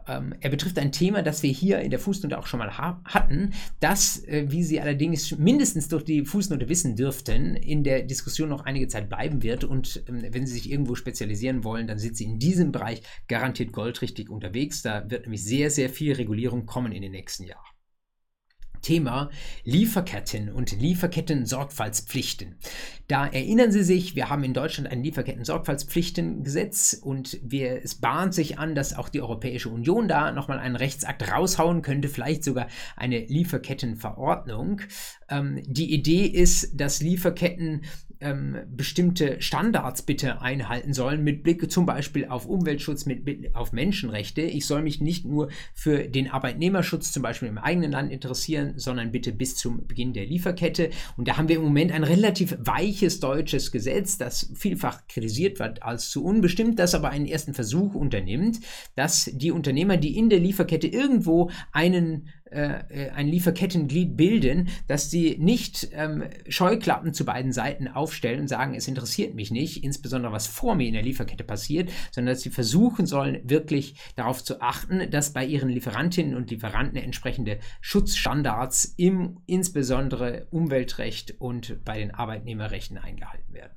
Ähm, 0.07 0.33
er 0.39 0.49
betrifft 0.49 0.79
ein 0.79 0.91
Thema, 0.91 1.21
das 1.21 1.43
wir 1.43 1.51
hier 1.51 1.79
in 1.79 1.91
der 1.91 1.99
Fußnote 1.99 2.37
auch 2.37 2.47
schon 2.47 2.59
mal 2.59 2.77
ha 2.77 3.01
hatten, 3.05 3.53
das, 3.79 4.23
äh, 4.25 4.45
wie 4.49 4.63
Sie 4.63 4.79
allerdings 4.79 5.37
mindestens 5.37 5.87
durch 5.87 6.03
die 6.03 6.25
Fußnote 6.25 6.69
wissen 6.69 6.95
dürften, 6.95 7.55
in 7.55 7.83
der 7.83 8.03
Diskussion 8.03 8.49
noch 8.49 8.65
einige 8.65 8.87
Zeit 8.87 9.09
bleiben 9.09 9.43
wird. 9.43 9.63
Und 9.63 10.03
ähm, 10.07 10.23
wenn 10.31 10.47
Sie 10.47 10.53
sich 10.53 10.71
irgendwo 10.71 10.95
spezialisieren 10.95 11.63
wollen, 11.63 11.87
dann 11.87 11.99
sind 11.99 12.15
Sie 12.15 12.25
in 12.25 12.39
diesem 12.39 12.71
Bereich 12.71 13.01
garantiert 13.27 13.71
goldrichtig 13.71 14.29
unterwegs. 14.29 14.81
Da 14.81 15.09
wird 15.09 15.23
nämlich 15.23 15.43
sehr, 15.43 15.69
sehr 15.69 15.89
viel 15.89 16.13
Regulierung 16.13 16.65
kommen 16.65 16.91
in 16.91 17.01
den 17.01 17.11
nächsten 17.11 17.43
Jahren. 17.43 17.76
Thema 18.81 19.29
Lieferketten 19.63 20.51
und 20.51 20.71
Lieferketten-Sorgfaltspflichten. 20.79 22.55
Da 23.07 23.25
erinnern 23.25 23.71
Sie 23.71 23.83
sich, 23.83 24.15
wir 24.15 24.29
haben 24.29 24.43
in 24.43 24.53
Deutschland 24.53 24.91
ein 24.91 25.03
Lieferketten-Sorgfaltspflichtengesetz 25.03 26.99
und 27.01 27.39
wir, 27.41 27.83
es 27.83 27.95
bahnt 27.95 28.33
sich 28.33 28.59
an, 28.59 28.75
dass 28.75 28.97
auch 28.97 29.09
die 29.09 29.21
Europäische 29.21 29.69
Union 29.69 30.07
da 30.07 30.31
nochmal 30.31 30.59
einen 30.59 30.75
Rechtsakt 30.75 31.31
raushauen 31.31 31.81
könnte, 31.81 32.09
vielleicht 32.09 32.43
sogar 32.43 32.67
eine 32.95 33.19
Lieferkettenverordnung. 33.19 34.81
Ähm, 35.29 35.61
die 35.65 35.93
Idee 35.93 36.25
ist, 36.25 36.79
dass 36.79 37.01
Lieferketten 37.01 37.83
ähm, 38.21 38.57
bestimmte 38.75 39.41
Standards 39.41 40.01
bitte 40.01 40.41
einhalten 40.41 40.93
sollen, 40.93 41.23
mit 41.23 41.43
Blick 41.43 41.71
zum 41.71 41.85
Beispiel 41.85 42.27
auf 42.27 42.45
Umweltschutz, 42.45 43.05
mit 43.05 43.25
Blick 43.25 43.55
auf 43.55 43.71
Menschenrechte. 43.71 44.41
Ich 44.41 44.65
soll 44.65 44.81
mich 44.81 45.01
nicht 45.01 45.25
nur 45.25 45.49
für 45.73 46.07
den 46.07 46.29
Arbeitnehmerschutz 46.29 47.11
zum 47.11 47.23
Beispiel 47.23 47.47
im 47.47 47.57
eigenen 47.57 47.91
Land 47.91 48.11
interessieren, 48.11 48.73
sondern 48.77 49.11
bitte 49.11 49.31
bis 49.31 49.55
zum 49.55 49.87
Beginn 49.87 50.13
der 50.13 50.25
Lieferkette. 50.25 50.89
Und 51.15 51.27
da 51.27 51.37
haben 51.37 51.47
wir 51.47 51.57
im 51.57 51.63
Moment 51.63 51.91
ein 51.91 52.03
relativ 52.03 52.57
weiches 52.59 53.19
deutsches 53.19 53.71
Gesetz, 53.71 54.17
das 54.17 54.51
vielfach 54.55 55.07
kritisiert 55.07 55.59
wird 55.59 55.83
als 55.83 56.09
zu 56.09 56.23
unbestimmt, 56.23 56.79
das 56.79 56.95
aber 56.95 57.09
einen 57.09 57.25
ersten 57.25 57.53
Versuch 57.53 57.93
unternimmt, 57.93 58.59
dass 58.95 59.29
die 59.33 59.51
Unternehmer, 59.51 59.97
die 59.97 60.17
in 60.17 60.29
der 60.29 60.39
Lieferkette 60.39 60.87
irgendwo 60.87 61.49
einen 61.71 62.29
äh, 62.51 62.79
äh, 62.89 63.09
ein 63.11 63.27
Lieferkettenglied 63.27 64.15
bilden, 64.15 64.69
dass 64.87 65.09
sie 65.09 65.37
nicht 65.39 65.89
ähm, 65.93 66.23
Scheuklappen 66.47 67.13
zu 67.13 67.25
beiden 67.25 67.51
Seiten 67.51 67.87
aufstellen 67.87 68.41
und 68.41 68.47
sagen, 68.47 68.75
es 68.75 68.87
interessiert 68.87 69.35
mich 69.35 69.51
nicht, 69.51 69.83
insbesondere 69.83 70.31
was 70.31 70.47
vor 70.47 70.75
mir 70.75 70.87
in 70.87 70.93
der 70.93 71.03
Lieferkette 71.03 71.43
passiert, 71.43 71.89
sondern 72.11 72.33
dass 72.33 72.43
sie 72.43 72.49
versuchen 72.49 73.05
sollen, 73.05 73.41
wirklich 73.43 73.95
darauf 74.15 74.43
zu 74.43 74.61
achten, 74.61 75.09
dass 75.11 75.33
bei 75.33 75.45
ihren 75.45 75.69
Lieferantinnen 75.69 76.35
und 76.35 76.49
Lieferanten 76.49 76.97
entsprechende 76.97 77.59
Schutzstandards 77.81 78.93
im 78.97 79.39
insbesondere 79.45 80.47
Umweltrecht 80.51 81.35
und 81.39 81.83
bei 81.83 81.99
den 81.99 82.13
Arbeitnehmerrechten 82.13 82.97
eingehalten 82.97 83.53
werden. 83.53 83.73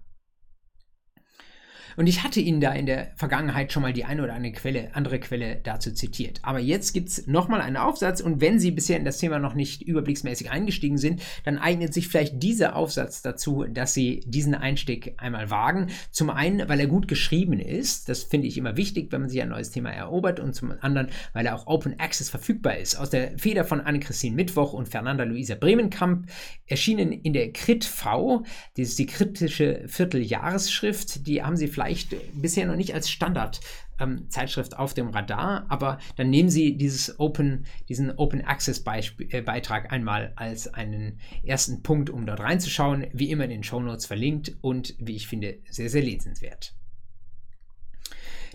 Und 1.97 2.07
ich 2.07 2.23
hatte 2.23 2.41
Ihnen 2.41 2.61
da 2.61 2.73
in 2.73 2.87
der 2.87 3.13
Vergangenheit 3.17 3.73
schon 3.73 3.83
mal 3.83 3.93
die 3.93 4.05
eine 4.05 4.23
oder 4.23 4.35
andere 4.35 4.53
Quelle, 4.53 4.95
andere 4.95 5.21
Quelle 5.21 5.61
dazu 5.63 5.93
zitiert. 5.93 6.41
Aber 6.43 6.59
jetzt 6.59 6.93
gibt 6.93 7.09
es 7.09 7.27
nochmal 7.27 7.61
einen 7.61 7.77
Aufsatz 7.77 8.21
und 8.21 8.41
wenn 8.41 8.59
Sie 8.59 8.71
bisher 8.71 8.99
in 8.99 9.05
das 9.05 9.19
Thema 9.19 9.39
noch 9.39 9.55
nicht 9.55 9.83
überblicksmäßig 9.83 10.51
eingestiegen 10.51 10.99
sind, 10.99 11.23
dann 11.45 11.59
eignet 11.59 11.95
sich 11.95 12.09
vielleicht 12.09 12.43
dieser 12.43 12.77
Aufsatz 12.77 13.23
dazu, 13.23 13.65
dass 13.69 13.95
Sie 13.95 14.21
diesen 14.27 14.55
Einstieg 14.55 15.15
einmal 15.19 15.51
wagen. 15.51 15.89
Zum 16.11 16.31
einen, 16.31 16.69
weil 16.69 16.81
er 16.81 16.87
gut 16.87 17.09
geschrieben 17.09 17.59
ist, 17.59 18.09
das 18.09 18.23
finde 18.23 18.47
ich 18.47 18.57
immer 18.57 18.77
wichtig, 18.77 19.13
wenn 19.13 19.23
man 19.23 19.31
sich 19.31 19.43
ein 19.43 19.49
neues 19.49 19.71
Thema 19.71 19.91
erobert 19.91 20.41
und 20.41 20.55
zum 20.55 20.73
anderen, 20.81 21.09
weil 21.33 21.47
er 21.47 21.55
auch 21.55 21.67
Open 21.67 21.99
Access 21.99 22.31
verfügbar 22.31 22.77
ist. 22.77 22.97
Aus 22.97 23.11
der 23.11 23.39
Feder 23.39 23.65
von 23.65 23.81
Anne-Christine 23.81 24.37
Mittwoch 24.37 24.73
und 24.73 24.89
Fernanda 24.89 25.25
Luisa 25.25 25.55
Bremenkamp 25.55 26.27
erschienen 26.67 27.13
in 27.13 27.33
der 27.33 27.53
Crit 27.53 27.85
V, 27.85 28.45
das 28.77 28.89
ist 28.89 28.99
die 28.99 29.07
kritische 29.07 29.83
Vierteljahresschrift, 29.87 31.27
die 31.27 31.43
haben 31.43 31.57
Sie 31.57 31.69
vielleicht 31.69 31.80
vielleicht 31.81 32.15
bisher 32.35 32.67
noch 32.67 32.77
nicht 32.77 32.93
als 32.93 33.11
Standard 33.11 33.61
ähm, 33.99 34.29
auf 34.77 34.93
dem 34.93 35.09
Radar, 35.09 35.65
aber 35.69 35.99
dann 36.17 36.29
nehmen 36.29 36.51
Sie 36.51 36.77
dieses 36.77 37.19
Open, 37.19 37.65
diesen 37.89 38.11
Open 38.19 38.43
Access 38.45 38.85
äh, 38.87 39.41
Beitrag 39.41 39.91
einmal 39.91 40.33
als 40.37 40.73
einen 40.73 41.21
ersten 41.43 41.83
Punkt, 41.83 42.11
um 42.11 42.27
dort 42.27 42.41
reinzuschauen. 42.41 43.07
Wie 43.15 43.31
immer 43.31 43.45
in 43.45 43.51
den 43.51 43.65
Show 43.65 43.81
Notes 43.81 44.05
verlinkt 44.05 44.57
und 44.61 44.95
wie 44.99 45.17
ich 45.17 45.27
finde, 45.27 45.59
sehr, 45.71 45.89
sehr 45.89 46.03
lesenswert. 46.03 46.75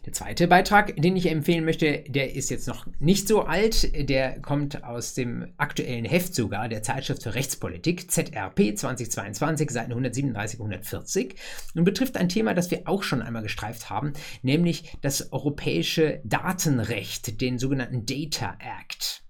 Der 0.05 0.13
zweite 0.13 0.47
Beitrag, 0.47 0.95
den 0.97 1.15
ich 1.15 1.31
empfehlen 1.31 1.65
möchte, 1.65 2.03
der 2.07 2.35
ist 2.35 2.51
jetzt 2.51 2.67
noch 2.67 2.85
nicht 2.99 3.27
so 3.27 3.41
alt. 3.41 4.07
Der 4.07 4.39
kommt 4.39 4.83
aus 4.83 5.15
dem 5.15 5.51
aktuellen 5.57 6.05
Heft 6.05 6.35
sogar 6.35 6.69
der 6.69 6.83
Zeitschrift 6.83 7.23
für 7.23 7.33
Rechtspolitik, 7.33 8.11
ZRP 8.11 8.77
2022, 8.77 9.71
Seiten 9.71 9.91
137, 9.93 10.59
140 10.59 11.35
und 11.73 11.85
betrifft 11.85 12.17
ein 12.17 12.29
Thema, 12.29 12.53
das 12.53 12.69
wir 12.69 12.83
auch 12.85 13.01
schon 13.01 13.23
einmal 13.23 13.41
gestreift 13.41 13.89
haben, 13.89 14.13
nämlich 14.43 14.95
das 15.01 15.33
europäische 15.33 16.21
Datenrecht, 16.23 17.41
den 17.41 17.57
sogenannten 17.57 18.05
Data 18.05 18.59
Act. 18.59 19.25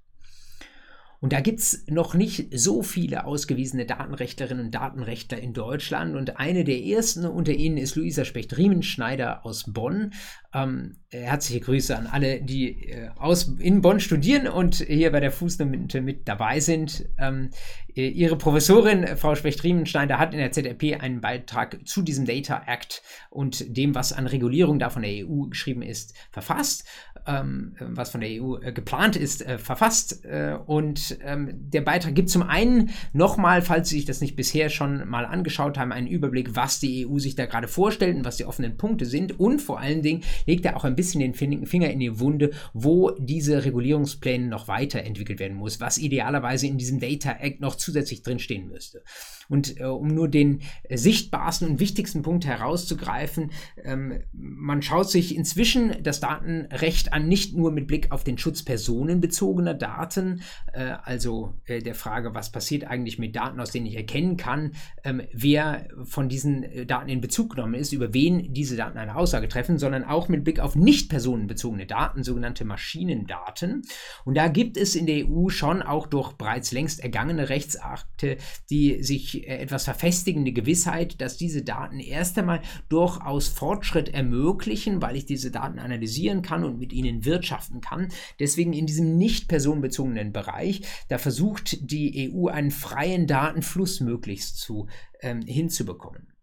Und 1.25 1.33
da 1.33 1.41
gibt 1.41 1.59
es 1.59 1.85
noch 1.87 2.13
nicht 2.13 2.47
so 2.55 2.83
viele 2.83 3.25
ausgewiesene 3.25 3.87
Datenrechtlerinnen 3.87 4.65
und 4.65 4.75
Datenrechtler 4.75 5.39
in 5.39 5.53
Deutschland. 5.53 6.15
Und 6.15 6.37
eine 6.37 6.63
der 6.63 6.83
ersten 6.83 7.25
unter 7.25 7.51
ihnen 7.51 7.77
ist 7.77 7.95
Luisa 7.95 8.25
Specht-Riemenschneider 8.25 9.43
aus 9.43 9.63
Bonn. 9.65 10.13
Ähm, 10.55 10.95
herzliche 11.09 11.59
Grüße 11.59 11.97
an 11.97 12.07
alle, 12.07 12.41
die 12.41 12.89
äh, 12.89 13.09
aus, 13.17 13.53
in 13.59 13.81
Bonn 13.81 13.99
studieren 13.99 14.47
und 14.47 14.75
hier 14.75 15.11
bei 15.11 15.19
der 15.19 15.31
Fußnote 15.31 15.99
mit 15.99 16.29
dabei 16.29 16.61
sind. 16.61 17.05
Ähm, 17.17 17.49
äh, 17.93 18.07
ihre 18.07 18.37
Professorin, 18.37 19.05
Frau 19.17 19.35
Specht-Riemenschneider, 19.35 20.17
hat 20.17 20.33
in 20.33 20.39
der 20.39 20.53
ZRP 20.53 21.01
einen 21.01 21.19
Beitrag 21.19 21.85
zu 21.85 22.01
diesem 22.01 22.25
Data 22.25 22.63
Act 22.67 23.01
und 23.29 23.75
dem, 23.75 23.95
was 23.95 24.13
an 24.13 24.27
Regulierung 24.27 24.79
da 24.79 24.89
von 24.89 25.01
der 25.01 25.27
EU 25.27 25.47
geschrieben 25.47 25.81
ist, 25.81 26.13
verfasst 26.31 26.85
ähm, 27.27 27.75
was 27.79 28.11
von 28.11 28.21
der 28.21 28.29
EU 28.29 28.57
äh, 28.57 28.71
geplant 28.71 29.15
ist, 29.15 29.45
äh, 29.45 29.57
verfasst. 29.57 30.25
Äh, 30.25 30.57
und 30.65 31.17
ähm, 31.23 31.49
der 31.69 31.81
Beitrag 31.81 32.15
gibt 32.15 32.29
zum 32.29 32.43
einen 32.43 32.91
nochmal, 33.13 33.61
falls 33.61 33.89
Sie 33.89 33.95
sich 33.95 34.05
das 34.05 34.21
nicht 34.21 34.35
bisher 34.35 34.69
schon 34.69 35.07
mal 35.07 35.25
angeschaut 35.25 35.77
haben, 35.77 35.91
einen 35.91 36.07
Überblick, 36.07 36.55
was 36.55 36.79
die 36.79 37.07
EU 37.07 37.17
sich 37.19 37.35
da 37.35 37.45
gerade 37.45 37.67
vorstellt 37.67 38.15
und 38.15 38.25
was 38.25 38.37
die 38.37 38.45
offenen 38.45 38.77
Punkte 38.77 39.05
sind. 39.05 39.39
Und 39.39 39.61
vor 39.61 39.79
allen 39.79 40.01
Dingen 40.01 40.23
legt 40.45 40.65
er 40.65 40.77
auch 40.77 40.83
ein 40.83 40.95
bisschen 40.95 41.19
den 41.19 41.33
Finger 41.33 41.89
in 41.89 41.99
die 41.99 42.19
Wunde, 42.19 42.51
wo 42.73 43.11
diese 43.11 43.65
Regulierungspläne 43.65 44.47
noch 44.47 44.67
weiterentwickelt 44.67 45.39
werden 45.39 45.57
muss, 45.57 45.79
was 45.79 45.97
idealerweise 45.97 46.67
in 46.67 46.77
diesem 46.77 46.99
Data 46.99 47.31
Act 47.39 47.61
noch 47.61 47.75
zusätzlich 47.75 48.21
drinstehen 48.21 48.67
müsste. 48.67 49.03
Und 49.47 49.79
äh, 49.79 49.83
um 49.83 50.07
nur 50.07 50.27
den 50.27 50.61
äh, 50.83 50.97
sichtbarsten 50.97 51.69
und 51.69 51.79
wichtigsten 51.79 52.21
Punkt 52.21 52.45
herauszugreifen, 52.45 53.51
ähm, 53.83 54.23
man 54.33 54.81
schaut 54.81 55.09
sich 55.09 55.35
inzwischen 55.35 56.03
das 56.03 56.19
Datenrecht 56.19 57.13
an, 57.13 57.27
nicht 57.27 57.55
nur 57.55 57.71
mit 57.71 57.87
Blick 57.87 58.11
auf 58.11 58.23
den 58.23 58.37
Schutz 58.37 58.63
personenbezogener 58.63 59.73
Daten, 59.73 60.41
äh, 60.73 60.93
also 61.03 61.53
äh, 61.65 61.79
der 61.79 61.95
Frage, 61.95 62.33
was 62.33 62.51
passiert 62.51 62.85
eigentlich 62.85 63.19
mit 63.19 63.35
Daten, 63.35 63.59
aus 63.59 63.71
denen 63.71 63.85
ich 63.85 63.95
erkennen 63.95 64.37
kann, 64.37 64.71
ähm, 65.03 65.21
wer 65.31 65.87
von 66.03 66.29
diesen 66.29 66.63
äh, 66.63 66.85
Daten 66.85 67.09
in 67.09 67.21
Bezug 67.21 67.55
genommen 67.55 67.75
ist, 67.75 67.93
über 67.93 68.13
wen 68.13 68.53
diese 68.53 68.75
Daten 68.75 68.97
eine 68.97 69.15
Aussage 69.15 69.47
treffen, 69.47 69.77
sondern 69.77 70.03
auch 70.03 70.27
mit 70.27 70.34
Blick 70.43 70.59
auf 70.59 70.75
nicht 70.75 71.09
personenbezogene 71.09 71.85
Daten, 71.85 72.23
sogenannte 72.23 72.65
Maschinendaten. 72.65 73.83
Und 74.23 74.35
da 74.35 74.47
gibt 74.47 74.77
es 74.77 74.95
in 74.95 75.05
der 75.05 75.27
EU 75.27 75.49
schon 75.49 75.81
auch 75.81 76.07
durch 76.07 76.33
bereits 76.33 76.71
längst 76.71 76.99
ergangene 76.99 77.49
Rechtsakte, 77.49 78.37
die 78.69 79.03
sich 79.03 79.47
äh, 79.47 79.57
etwas 79.57 79.85
verfestigende 79.85 80.51
Gewissheit, 80.51 81.21
dass 81.21 81.37
diese 81.37 81.63
Daten 81.63 81.99
erst 81.99 82.37
einmal 82.37 82.61
durchaus 82.89 83.47
Fortschritt 83.47 84.09
ermöglichen, 84.09 85.01
weil 85.01 85.15
ich 85.15 85.25
diese 85.25 85.51
Daten 85.51 85.79
analysieren 85.79 86.41
kann 86.41 86.63
und 86.63 86.79
mit 86.79 86.93
ihnen 86.93 87.25
wirtschaften 87.25 87.81
kann. 87.81 88.09
Deswegen 88.39 88.73
in 88.73 88.85
diesem 88.85 89.17
nicht 89.17 89.47
personenbezogenen 89.47 90.33
Bereich, 90.33 90.81
da 91.09 91.17
versucht 91.17 91.91
die 91.91 92.31
EU 92.33 92.47
einen 92.47 92.71
freien 92.71 93.27
Datenfluss 93.27 93.99
möglichst 93.99 94.57
zu 94.57 94.87
ähm, 95.21 95.41
hinzubekommen. 95.41 96.34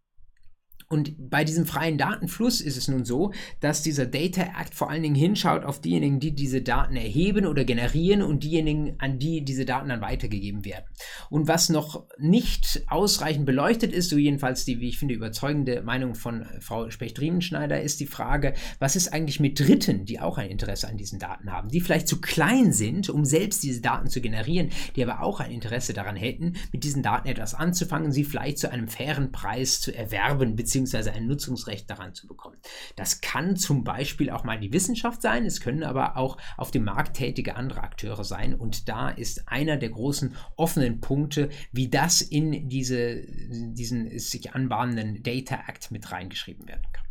Und 0.93 1.31
bei 1.31 1.43
diesem 1.43 1.65
freien 1.65 1.97
Datenfluss 1.97 2.61
ist 2.61 2.77
es 2.77 2.87
nun 2.87 3.07
so, 3.07 3.33
dass 3.61 3.81
dieser 3.81 4.05
Data 4.05 4.43
Act 4.43 4.75
vor 4.75 4.91
allen 4.91 5.03
Dingen 5.03 5.15
hinschaut 5.15 5.65
auf 5.65 5.81
diejenigen, 5.81 6.21
die 6.21 6.33
diese 6.33 6.61
Daten 6.61 6.97
erheben 6.97 7.47
oder 7.47 7.65
generieren 7.65 8.21
und 8.21 8.45
diejenigen, 8.45 8.97
an 8.99 9.19
die 9.19 9.43
diese 9.43 9.65
Daten 9.65 9.89
dann 9.89 10.03
weitergegeben 10.03 10.67
werden. 10.67 10.85
Und 11.31 11.49
was 11.49 11.71
noch 11.71 12.05
nicht 12.19 12.85
ausreichend 12.89 13.47
beleuchtet 13.47 13.91
ist, 13.91 14.11
so 14.11 14.19
jedenfalls 14.19 14.67
die, 14.67 14.81
wie 14.81 14.91
ich 14.91 14.99
finde, 14.99 15.15
überzeugende 15.15 15.81
Meinung 15.81 16.15
von 16.15 16.45
Frau 16.61 16.91
Specht-Riemenschneider, 16.91 17.81
ist 17.81 17.99
die 18.01 18.07
Frage, 18.07 18.53
was 18.79 18.95
ist 18.95 19.15
eigentlich 19.15 19.41
mit 19.41 19.59
Dritten, 19.59 20.05
die 20.05 20.21
auch 20.21 20.37
ein 20.37 20.51
Interesse 20.51 20.89
an 20.89 20.99
diesen 20.99 21.19
Daten 21.19 21.51
haben, 21.51 21.71
die 21.71 21.81
vielleicht 21.81 22.07
zu 22.07 22.21
klein 22.21 22.75
sind, 22.75 23.09
um 23.09 23.25
selbst 23.25 23.63
diese 23.63 23.81
Daten 23.81 24.11
zu 24.11 24.21
generieren, 24.21 24.69
die 24.95 25.03
aber 25.03 25.23
auch 25.23 25.41
ein 25.41 25.53
Interesse 25.53 25.95
daran 25.95 26.17
hätten, 26.17 26.53
mit 26.71 26.85
diesen 26.85 27.03
Daten 27.03 27.29
etwas 27.29 27.55
anzufangen, 27.55 28.13
sie 28.13 28.25
vielleicht 28.25 28.59
zu 28.59 28.71
einem 28.71 28.89
fairen 28.89 29.33
Preis 29.33 29.81
zu 29.81 29.97
erwerben, 29.97 30.55
beziehungsweise 30.55 30.82
beziehungsweise 30.83 31.13
ein 31.13 31.27
Nutzungsrecht 31.27 31.89
daran 31.89 32.15
zu 32.15 32.27
bekommen. 32.27 32.57
Das 32.97 33.21
kann 33.21 33.57
zum 33.57 33.85
Beispiel 33.85 34.31
auch 34.31 34.45
mal 34.45 34.59
die 34.59 34.73
Wissenschaft 34.73 35.23
sein, 35.23 35.47
es 35.47 35.61
können 35.61 35.85
aber 35.85 36.17
auch 36.17 36.39
auf 36.57 36.71
dem 36.71 36.85
Markt 36.85 37.17
tätige 37.17 37.57
andere 37.57 37.83
Akteure 37.83 38.25
sein 38.25 38.55
und 38.55 38.89
da 38.89 39.09
ist 39.09 39.49
einer 39.49 39.77
der 39.77 39.91
großen 39.91 40.37
offenen 40.57 41.01
Punkte, 41.01 41.49
wie 41.73 41.89
das 41.89 42.21
in 42.21 42.69
diese, 42.69 43.23
diesen 43.27 44.19
sich 44.19 44.55
anbahnenden 44.55 45.23
Data 45.23 45.63
Act 45.69 45.91
mit 45.91 46.11
reingeschrieben 46.11 46.69
werden 46.69 46.87
kann. 46.93 47.05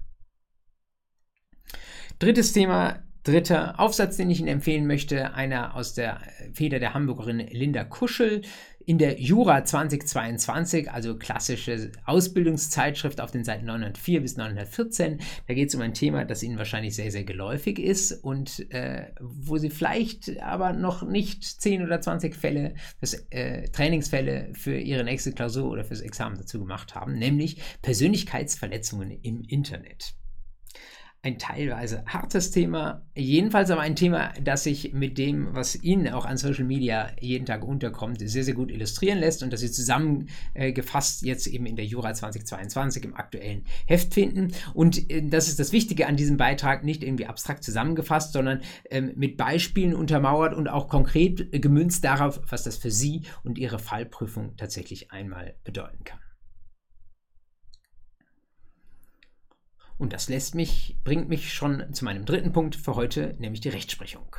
Drittes 2.19 2.53
Thema, 2.53 3.01
dritter 3.23 3.79
Aufsatz, 3.79 4.17
den 4.17 4.29
ich 4.29 4.39
Ihnen 4.39 4.47
empfehlen 4.47 4.85
möchte, 4.87 5.33
einer 5.33 5.75
aus 5.75 5.93
der 5.93 6.21
Feder 6.53 6.79
der 6.79 6.93
Hamburgerin 6.93 7.39
Linda 7.39 7.83
Kuschel 7.83 8.41
in 8.85 8.97
der 8.97 9.19
Jura 9.19 9.63
2022, 9.63 10.91
also 10.91 11.17
klassische 11.17 11.91
Ausbildungszeitschrift 12.05 13.21
auf 13.21 13.31
den 13.31 13.43
Seiten 13.43 13.65
904 13.65 14.21
bis 14.21 14.37
914. 14.37 15.19
Da 15.47 15.53
geht 15.53 15.69
es 15.69 15.75
um 15.75 15.81
ein 15.81 15.93
Thema, 15.93 16.25
das 16.25 16.43
Ihnen 16.43 16.57
wahrscheinlich 16.57 16.95
sehr, 16.95 17.11
sehr 17.11 17.23
geläufig 17.23 17.79
ist 17.79 18.11
und 18.11 18.71
äh, 18.71 19.07
wo 19.19 19.57
Sie 19.57 19.69
vielleicht 19.69 20.41
aber 20.41 20.73
noch 20.73 21.03
nicht 21.03 21.43
10 21.43 21.83
oder 21.83 22.01
20 22.01 22.35
Fälle, 22.35 22.75
fürs, 22.99 23.13
äh, 23.29 23.69
Trainingsfälle 23.69 24.51
für 24.53 24.77
Ihre 24.77 25.03
nächste 25.03 25.31
Klausur 25.31 25.69
oder 25.69 25.83
fürs 25.83 26.01
Examen 26.01 26.37
dazu 26.37 26.59
gemacht 26.59 26.95
haben, 26.95 27.17
nämlich 27.17 27.61
Persönlichkeitsverletzungen 27.81 29.11
im 29.21 29.43
Internet. 29.47 30.15
Ein 31.23 31.37
teilweise 31.37 32.03
hartes 32.07 32.49
Thema, 32.49 33.03
jedenfalls 33.15 33.69
aber 33.69 33.81
ein 33.81 33.95
Thema, 33.95 34.33
das 34.41 34.63
sich 34.63 34.93
mit 34.93 35.19
dem, 35.19 35.53
was 35.53 35.75
Ihnen 35.83 36.11
auch 36.13 36.25
an 36.25 36.37
Social 36.37 36.63
Media 36.63 37.11
jeden 37.19 37.45
Tag 37.45 37.63
unterkommt, 37.63 38.27
sehr, 38.27 38.43
sehr 38.43 38.55
gut 38.55 38.71
illustrieren 38.71 39.19
lässt 39.19 39.43
und 39.43 39.53
das 39.53 39.59
Sie 39.59 39.71
zusammengefasst 39.71 41.21
jetzt 41.21 41.45
eben 41.45 41.67
in 41.67 41.75
der 41.75 41.85
Jura 41.85 42.13
2022 42.13 43.03
im 43.03 43.15
aktuellen 43.15 43.65
Heft 43.85 44.15
finden. 44.15 44.53
Und 44.73 45.11
äh, 45.11 45.21
das 45.21 45.47
ist 45.47 45.59
das 45.59 45.71
Wichtige 45.71 46.07
an 46.07 46.17
diesem 46.17 46.37
Beitrag, 46.37 46.83
nicht 46.83 47.03
irgendwie 47.03 47.27
abstrakt 47.27 47.63
zusammengefasst, 47.63 48.33
sondern 48.33 48.61
ähm, 48.89 49.11
mit 49.15 49.37
Beispielen 49.37 49.93
untermauert 49.93 50.55
und 50.55 50.67
auch 50.67 50.87
konkret 50.87 51.51
gemünzt 51.51 52.03
darauf, 52.03 52.41
was 52.49 52.63
das 52.63 52.77
für 52.77 52.91
Sie 52.91 53.21
und 53.43 53.59
Ihre 53.59 53.77
Fallprüfung 53.77 54.57
tatsächlich 54.57 55.11
einmal 55.11 55.53
bedeuten 55.63 56.03
kann. 56.03 56.20
Und 60.01 60.13
das 60.13 60.29
lässt 60.29 60.55
mich, 60.55 60.97
bringt 61.03 61.29
mich 61.29 61.53
schon 61.53 61.93
zu 61.93 62.05
meinem 62.05 62.25
dritten 62.25 62.51
Punkt 62.51 62.75
für 62.75 62.95
heute, 62.95 63.35
nämlich 63.37 63.61
die 63.61 63.69
Rechtsprechung. 63.69 64.35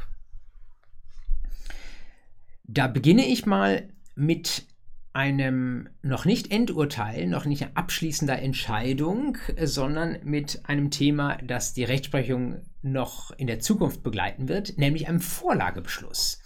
Da 2.65 2.89
beginne 2.89 3.25
ich 3.25 3.47
mal 3.47 3.89
mit 4.17 4.67
einem 5.13 5.89
noch 6.03 6.25
nicht 6.25 6.51
Endurteil, 6.51 7.29
noch 7.29 7.45
nicht 7.45 7.77
abschließender 7.77 8.43
Entscheidung, 8.43 9.39
sondern 9.63 10.19
mit 10.25 10.69
einem 10.69 10.91
Thema, 10.91 11.37
das 11.37 11.75
die 11.75 11.85
Rechtsprechung 11.85 12.63
noch 12.83 13.31
in 13.31 13.47
der 13.47 13.61
Zukunft 13.61 14.03
begleiten 14.03 14.49
wird, 14.49 14.79
nämlich 14.79 15.07
einem 15.07 15.21
Vorlagebeschluss. 15.21 16.42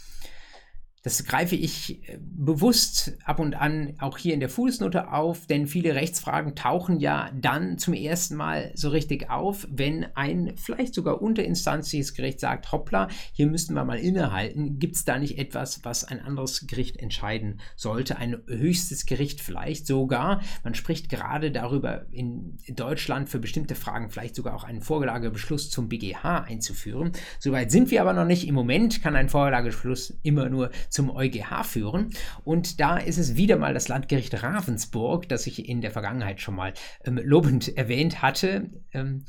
Das 1.07 1.25
greife 1.25 1.55
ich 1.55 2.03
äh, 2.09 2.19
bewusst 2.21 3.13
ab 3.25 3.39
und 3.39 3.55
an 3.55 3.95
auch 4.01 4.19
hier 4.19 4.35
in 4.35 4.41
der 4.41 4.49
Fußnote 4.49 5.13
auf, 5.13 5.47
denn 5.47 5.69
viele 5.69 5.95
Rechtsfragen 5.95 6.57
tauchen 6.57 6.99
ja 6.99 7.31
dann 7.41 7.79
zum 7.79 7.95
ersten 7.95 8.35
Mal 8.35 8.73
so 8.75 8.89
richtig 8.89 9.31
auf, 9.31 9.69
wenn 9.71 10.07
ein 10.17 10.55
vielleicht 10.57 10.95
sogar 10.95 11.23
unterinstanzliches 11.23 12.15
Gericht 12.15 12.41
sagt, 12.41 12.73
hoppla, 12.73 13.07
hier 13.33 13.47
müssten 13.47 13.75
wir 13.75 13.85
mal 13.85 14.01
innehalten. 14.01 14.81
Gibt 14.81 14.97
es 14.97 15.05
da 15.05 15.21
nicht 15.21 15.39
etwas, 15.39 15.85
was 15.85 16.03
ein 16.03 16.19
anderes 16.19 16.67
Gericht 16.67 16.97
entscheiden 16.97 17.61
sollte? 17.77 18.17
Ein 18.17 18.39
höchstes 18.49 19.07
Gericht 19.07 19.41
vielleicht 19.41 19.87
sogar. 19.87 20.41
Man 20.65 20.75
spricht 20.75 21.09
gerade 21.09 21.53
darüber, 21.53 22.07
in 22.11 22.59
Deutschland 22.71 23.29
für 23.29 23.39
bestimmte 23.39 23.77
Fragen 23.77 24.11
vielleicht 24.11 24.35
sogar 24.35 24.57
auch 24.57 24.65
einen 24.65 24.81
Vorlagebeschluss 24.81 25.71
zum 25.71 25.89
BGH 25.89 26.41
einzuführen. 26.41 27.13
Soweit 27.39 27.71
sind 27.71 27.93
wir 27.93 28.01
aber 28.01 28.13
noch 28.13 28.27
nicht. 28.27 28.49
Im 28.49 28.57
Moment 28.57 29.05
kann 29.05 29.15
ein 29.15 29.29
Vorlagebeschluss 29.29 30.19
immer 30.25 30.49
nur 30.49 30.73
zum 30.97 31.11
EuGH 31.11 31.65
führen. 31.65 32.11
Und 32.45 32.81
da 32.81 32.97
ist 32.97 33.19
es 33.19 33.37
wieder 33.37 33.59
mal 33.59 33.75
das 33.75 33.89
Landgericht 33.89 34.43
Ravensburg, 34.43 35.29
das 35.29 35.47
ich 35.47 35.69
in 35.69 35.83
der 35.83 35.91
Vergangenheit 35.91 36.41
schon 36.41 36.57
mal 36.57 36.73
ähm, 37.05 37.21
lobend 37.23 37.69
erwähnt 37.77 38.23
hatte, 38.23 38.71
ähm, 38.93 39.25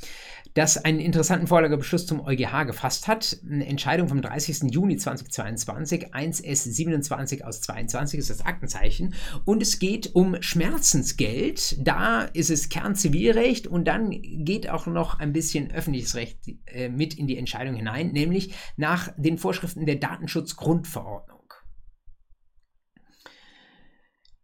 das 0.53 0.77
einen 0.83 0.99
interessanten 0.99 1.45
Vorlagebeschluss 1.45 2.07
zum 2.07 2.21
EuGH 2.21 2.65
gefasst 2.65 3.07
hat. 3.07 3.37
Eine 3.45 3.67
Entscheidung 3.67 4.07
vom 4.07 4.21
30. 4.21 4.71
Juni 4.71 4.97
2022, 4.97 6.15
1S27 6.15 7.43
aus 7.43 7.61
22 7.61 8.19
ist 8.19 8.29
das 8.31 8.43
Aktenzeichen. 8.43 9.13
Und 9.45 9.61
es 9.61 9.77
geht 9.77 10.15
um 10.15 10.41
Schmerzensgeld. 10.41 11.85
Da 11.85 12.23
ist 12.23 12.49
es 12.49 12.69
Kernzivilrecht 12.69 13.67
und 13.67 13.87
dann 13.87 14.09
geht 14.09 14.69
auch 14.69 14.87
noch 14.87 15.19
ein 15.19 15.33
bisschen 15.33 15.69
öffentliches 15.69 16.15
Recht 16.15 16.39
äh, 16.65 16.89
mit 16.89 17.13
in 17.13 17.27
die 17.27 17.37
Entscheidung 17.37 17.75
hinein, 17.75 18.13
nämlich 18.13 18.55
nach 18.77 19.11
den 19.17 19.37
Vorschriften 19.37 19.85
der 19.85 19.97
Datenschutzgrundverordnung. 19.97 21.36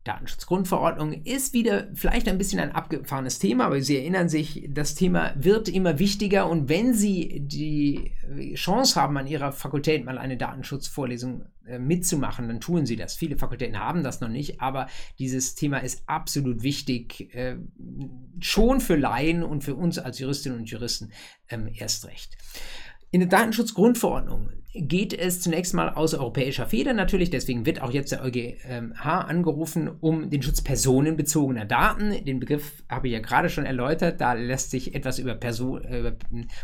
Datenschutzgrundverordnung 0.04 1.14
ist 1.24 1.54
wieder 1.54 1.88
vielleicht 1.94 2.28
ein 2.28 2.38
bisschen 2.38 2.60
ein 2.60 2.74
abgefahrenes 2.74 3.40
Thema, 3.40 3.66
aber 3.66 3.82
Sie 3.82 3.98
erinnern 3.98 4.28
sich, 4.28 4.68
das 4.70 4.96
Thema 4.96 5.34
wird 5.36 5.70
immer 5.70 5.98
wichtiger 5.98 6.50
und 6.50 6.68
wenn 6.68 6.94
Sie 6.94 7.40
die 7.40 8.12
Chance 8.56 9.00
haben, 9.00 9.18
an 9.18 9.28
Ihrer 9.28 9.54
Fakultät 9.54 10.04
mal 10.04 10.18
eine 10.18 10.36
Datenschutzvorlesung 10.36 11.46
äh, 11.66 11.80
mitzumachen, 11.80 12.50
dann 12.50 12.60
tun 12.60 12.86
Sie 12.86 12.98
das. 12.98 13.16
Viele 13.16 13.38
Fakultäten 13.38 13.80
haben 13.80 14.04
das 14.04 14.20
noch 14.20 14.28
nicht, 14.28 14.60
aber 14.60 14.88
dieses 15.20 15.56
Thema 15.56 15.78
ist 15.78 16.04
absolut 16.08 16.64
wichtig, 16.64 17.34
äh, 17.34 17.56
schon 18.40 18.82
für 18.82 18.98
Laien 18.98 19.44
und 19.44 19.64
für 19.64 19.76
uns 19.76 20.00
als 20.00 20.20
Juristinnen 20.20 20.60
und 20.60 20.70
Juristen 20.70 21.12
ähm, 21.50 21.70
erst 21.74 22.06
recht. 22.06 22.38
In 23.12 23.22
der 23.22 23.30
Datenschutzgrundverordnung 23.30 24.50
geht 24.75 25.13
es 25.13 25.39
zunächst 25.39 25.74
mal 25.74 25.89
aus 25.89 26.15
europäischer 26.15 26.65
Feder 26.65 26.94
natürlich, 26.94 27.30
deswegen 27.30 27.65
wird 27.65 27.82
auch 27.82 27.92
jetzt 27.92 28.12
der 28.12 28.24
EuGH 28.24 29.06
angerufen, 29.06 29.88
um 29.88 30.30
den 30.30 30.42
Schutz 30.42 30.62
personenbezogener 30.62 31.65
Daten. 31.65 32.25
Den 32.25 32.39
Begriff 32.39 32.84
habe 32.89 33.08
ich 33.08 33.13
ja 33.13 33.20
gerade 33.20 33.50
schon 33.50 33.65
erläutert, 33.65 34.20
da 34.20 34.34
lässt 34.34 34.72
sich 34.72 34.96
etwas 34.96 35.20
über, 35.20 35.36
Person, 35.36 35.82
über 35.84 36.13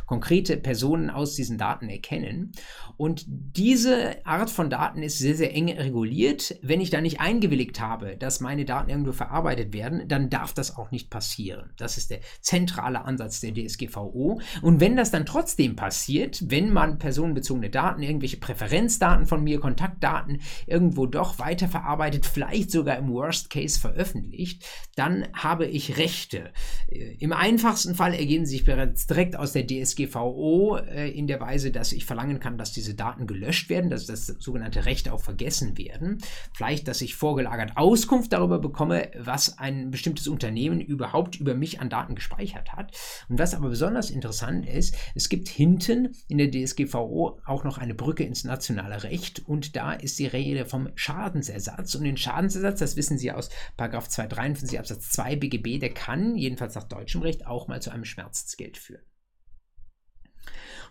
konkrete 0.08 0.58
Personen 0.58 1.10
aus 1.10 1.36
diesen 1.36 1.58
Daten 1.60 1.88
erkennen. 1.90 2.52
Und 2.98 3.26
diese 3.28 4.26
Art 4.26 4.50
von 4.50 4.70
Daten 4.70 5.04
ist 5.04 5.20
sehr, 5.20 5.36
sehr 5.36 5.54
eng 5.54 5.70
reguliert. 5.70 6.58
Wenn 6.64 6.82
ich 6.82 6.90
da 6.90 7.02
nicht 7.02 7.20
eingewilligt 7.20 7.80
habe, 7.80 8.18
dass 8.18 8.40
meine 8.40 8.66
Daten 8.66 8.90
irgendwo 8.90 9.12
verarbeitet 9.12 9.72
werden, 9.72 10.08
dann 10.08 10.30
darf 10.30 10.54
das 10.54 10.76
auch 10.76 10.90
nicht 10.90 11.12
passieren. 11.12 11.70
Das 11.78 11.98
ist 11.98 12.10
der 12.10 12.20
zentrale 12.42 13.06
Ansatz 13.06 13.40
der 13.40 13.54
DSGVO. 13.54 14.42
Und 14.62 14.80
wenn 14.80 14.98
das 14.98 15.12
dann 15.12 15.26
trotzdem 15.28 15.76
passiert, 15.76 16.44
wenn 16.50 16.74
man 16.74 16.98
personenbezogene 16.98 17.70
Daten, 17.70 17.99
irgendwelche 18.04 18.38
Präferenzdaten 18.38 19.26
von 19.26 19.44
mir, 19.44 19.60
Kontaktdaten 19.60 20.42
irgendwo 20.68 21.06
doch 21.06 21.40
weiterverarbeitet, 21.40 22.26
vielleicht 22.26 22.72
sogar 22.72 22.98
im 22.98 23.10
Worst 23.10 23.50
Case 23.50 23.80
veröffentlicht, 23.80 24.66
dann 24.96 25.28
habe 25.34 25.66
ich 25.66 25.98
Rechte. 25.98 26.52
Äh, 26.90 27.16
Im 27.20 27.34
einfachsten 27.34 27.96
Fall 27.96 28.14
ergeben 28.14 28.46
sich 28.46 28.66
bereits 28.66 29.08
direkt 29.08 29.36
aus 29.36 29.54
der 29.54 29.66
DSGVO 29.66 30.78
äh, 30.78 31.10
in 31.10 31.28
der 31.28 31.40
Weise, 31.40 31.72
dass 31.72 31.92
ich 31.92 32.06
verlangen 32.06 32.40
kann, 32.40 32.58
dass 32.58 32.72
diese 32.72 32.96
Daten 32.96 33.28
gelöscht 33.28 33.70
werden, 33.70 33.90
dass 33.90 34.06
das 34.06 34.28
sogenannte 34.28 34.86
Recht 34.86 35.10
auf 35.10 35.24
Vergessen 35.24 35.78
werden. 35.78 36.20
Vielleicht, 36.54 36.88
dass 36.88 37.02
ich 37.02 37.16
vorgelagert 37.16 37.78
Auskunft 37.78 38.34
darüber 38.34 38.60
bekomme, 38.60 39.10
was 39.18 39.58
ein 39.58 39.92
bestimmtes 39.92 40.28
Unternehmen 40.28 40.82
überhaupt 40.82 41.36
über 41.36 41.54
mich 41.54 41.80
an 41.80 41.90
Daten 41.90 42.16
gespeichert 42.16 42.74
hat. 42.74 42.92
Und 43.30 43.40
was 43.40 43.54
aber 43.54 43.70
besonders 43.70 44.10
interessant 44.10 44.68
ist, 44.68 44.96
es 45.16 45.30
gibt 45.30 45.48
hinten 45.48 46.14
in 46.28 46.38
der 46.38 46.52
DSGVO 46.52 47.40
auch 47.46 47.64
noch 47.64 47.78
eine 47.78 47.89
Brücke 47.94 48.24
ins 48.24 48.44
nationale 48.44 49.04
Recht 49.04 49.48
und 49.48 49.76
da 49.76 49.94
ist 49.94 50.20
die 50.20 50.28
Rede 50.28 50.66
vom 50.66 50.90
Schadensersatz. 50.96 51.96
Und 51.96 52.04
den 52.04 52.18
Schadensersatz, 52.18 52.80
das 52.80 52.96
wissen 52.96 53.18
Sie 53.18 53.32
aus 53.32 53.50
253 53.78 54.80
Absatz 54.80 55.10
2 55.12 55.36
BGB, 55.36 55.80
der 55.80 55.94
kann, 55.94 56.36
jedenfalls 56.36 56.76
nach 56.76 56.84
deutschem 56.84 57.22
Recht, 57.22 57.46
auch 57.48 57.68
mal 57.68 57.82
zu 57.82 57.92
einem 57.92 58.06
Schmerzensgeld 58.06 58.78
führen. 58.78 59.04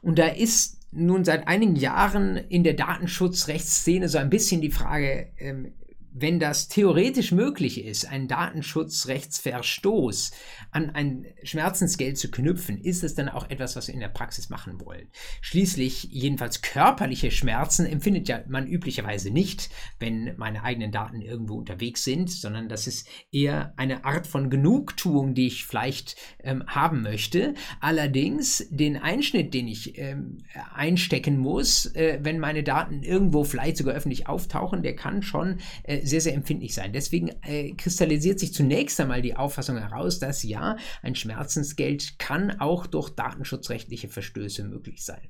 Und 0.02 0.18
da 0.18 0.26
ist 0.26 0.78
nun 0.90 1.24
seit 1.24 1.48
einigen 1.48 1.76
Jahren 1.76 2.36
in 2.36 2.64
der 2.64 2.74
Datenschutzrechtsszene 2.74 4.08
so 4.08 4.18
ein 4.18 4.30
bisschen 4.30 4.60
die 4.60 4.70
Frage, 4.70 5.32
ähm, 5.38 5.72
wenn 6.20 6.38
das 6.38 6.68
theoretisch 6.68 7.32
möglich 7.32 7.84
ist, 7.84 8.06
einen 8.06 8.28
Datenschutzrechtsverstoß 8.28 10.32
an 10.70 10.90
ein 10.90 11.26
Schmerzensgeld 11.42 12.18
zu 12.18 12.30
knüpfen, 12.30 12.78
ist 12.78 13.04
es 13.04 13.14
dann 13.14 13.28
auch 13.28 13.48
etwas, 13.50 13.76
was 13.76 13.88
wir 13.88 13.94
in 13.94 14.00
der 14.00 14.08
Praxis 14.08 14.48
machen 14.48 14.80
wollen. 14.80 15.08
Schließlich, 15.40 16.08
jedenfalls 16.10 16.62
körperliche 16.62 17.30
Schmerzen 17.30 17.86
empfindet 17.86 18.28
ja 18.28 18.40
man 18.48 18.66
üblicherweise 18.66 19.30
nicht, 19.30 19.70
wenn 19.98 20.34
meine 20.36 20.62
eigenen 20.62 20.92
Daten 20.92 21.20
irgendwo 21.20 21.54
unterwegs 21.54 22.04
sind, 22.04 22.30
sondern 22.30 22.68
das 22.68 22.86
ist 22.86 23.08
eher 23.32 23.72
eine 23.76 24.04
Art 24.04 24.26
von 24.26 24.50
Genugtuung, 24.50 25.34
die 25.34 25.46
ich 25.46 25.64
vielleicht 25.64 26.16
ähm, 26.42 26.64
haben 26.66 27.02
möchte. 27.02 27.54
Allerdings 27.80 28.66
den 28.70 28.96
Einschnitt, 28.96 29.54
den 29.54 29.68
ich 29.68 29.98
ähm, 29.98 30.38
einstecken 30.74 31.38
muss, 31.38 31.86
äh, 31.94 32.18
wenn 32.22 32.38
meine 32.38 32.62
Daten 32.62 33.02
irgendwo 33.02 33.44
vielleicht 33.44 33.76
sogar 33.76 33.94
öffentlich 33.94 34.26
auftauchen, 34.26 34.82
der 34.82 34.96
kann 34.96 35.22
schon 35.22 35.58
äh, 35.84 36.04
sehr, 36.08 36.20
sehr 36.20 36.34
empfindlich 36.34 36.74
sein. 36.74 36.92
Deswegen 36.92 37.30
äh, 37.42 37.72
kristallisiert 37.72 38.40
sich 38.40 38.52
zunächst 38.52 39.00
einmal 39.00 39.22
die 39.22 39.36
Auffassung 39.36 39.78
heraus, 39.78 40.18
dass 40.18 40.42
ja, 40.42 40.76
ein 41.02 41.14
Schmerzensgeld 41.14 42.18
kann 42.18 42.58
auch 42.60 42.86
durch 42.86 43.10
datenschutzrechtliche 43.10 44.08
Verstöße 44.08 44.64
möglich 44.64 45.04
sein. 45.04 45.20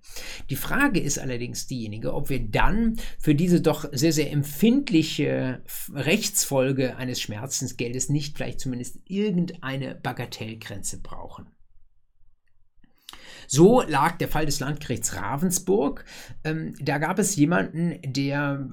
Die 0.51 0.57
Frage 0.57 1.01
ist 1.01 1.19
allerdings 1.19 1.67
diejenige, 1.67 2.15
ob 2.15 2.31
wir 2.31 2.41
dann 2.41 2.97
für 3.19 3.35
diese 3.35 3.61
doch 3.61 3.89
sehr, 3.93 4.13
sehr 4.13 4.33
empfindliche 4.33 5.63
Rechtsfolge 5.93 6.97
eines 6.97 7.21
Schmerzensgeldes 7.21 8.09
nicht 8.09 8.37
vielleicht 8.37 8.61
zumindest 8.61 8.99
irgendeine 9.07 9.95
Bagatellgrenze 9.95 11.03
brauchen. 11.03 11.47
So 13.47 13.81
lag 13.81 14.19
der 14.19 14.29
Fall 14.29 14.45
des 14.45 14.61
Landgerichts 14.61 15.17
Ravensburg. 15.17 16.05
Ähm, 16.45 16.75
da 16.81 16.99
gab 16.99 17.19
es 17.19 17.35
jemanden, 17.35 17.99
der 18.05 18.69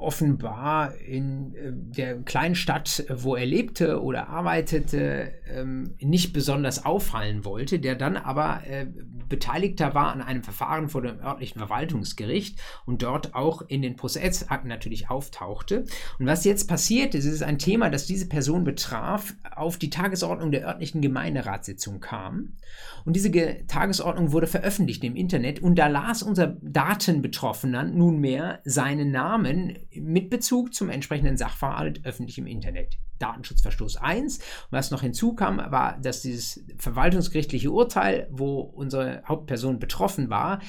offenbar 0.00 0.94
in 0.96 1.54
äh, 1.54 1.72
der 1.72 2.18
kleinen 2.22 2.54
Stadt, 2.54 3.04
wo 3.10 3.36
er 3.36 3.46
lebte 3.46 4.02
oder 4.02 4.28
arbeitete, 4.28 5.32
ähm, 5.50 5.94
nicht 6.00 6.32
besonders 6.32 6.84
auffallen 6.84 7.44
wollte, 7.44 7.78
der 7.78 7.94
dann 7.94 8.16
aber 8.16 8.62
äh, 8.66 8.86
Beteiligter 9.28 9.94
war 9.94 10.12
an 10.12 10.22
einem 10.22 10.42
Verfahren 10.42 10.88
vor 10.88 11.02
dem 11.02 11.20
örtlichen 11.20 11.58
Verwaltungsgericht 11.58 12.58
und 12.86 13.02
dort 13.02 13.34
auch 13.34 13.62
in 13.62 13.82
den 13.82 13.96
Prozessakten 13.96 14.68
natürlich 14.68 15.10
auftauchte. 15.10 15.84
Und 16.18 16.26
was 16.26 16.44
jetzt 16.44 16.68
passiert 16.68 17.14
ist, 17.14 17.24
ist 17.24 17.42
ein 17.42 17.58
Thema, 17.58 17.90
das 17.90 18.06
diese 18.06 18.28
Person 18.28 18.64
betraf, 18.64 19.34
auf 19.54 19.76
die 19.76 19.90
Tagesordnung 19.90 20.50
der 20.50 20.66
örtlichen 20.66 21.00
Gemeinderatssitzung 21.00 22.00
kam. 22.00 22.56
Und 23.04 23.16
diese 23.16 23.30
Ge 23.30 23.64
Tagesordnung 23.66 24.32
wurde 24.32 24.46
veröffentlicht 24.46 25.02
im 25.04 25.16
Internet 25.16 25.60
und 25.60 25.76
da 25.76 25.86
las 25.86 26.22
unser 26.22 26.56
Datenbetroffener 26.62 27.84
nunmehr 27.84 28.60
seinen 28.64 29.10
Namen 29.10 29.78
mit 29.94 30.30
Bezug 30.30 30.74
zum 30.74 30.90
entsprechenden 30.90 31.36
Sachverhalt 31.36 32.04
öffentlich 32.04 32.38
im 32.38 32.46
Internet. 32.46 32.98
Datenschutzverstoß 33.18 33.96
1. 33.96 34.38
Und 34.38 34.44
was 34.70 34.90
noch 34.90 35.02
hinzukam, 35.02 35.58
war, 35.58 35.98
dass 35.98 36.22
dieses 36.22 36.64
verwaltungsgerichtliche 36.76 37.70
Urteil, 37.70 38.28
wo 38.30 38.60
unsere 38.60 39.22
Hauptperson 39.26 39.78
betroffen 39.78 40.30
war, 40.30 40.60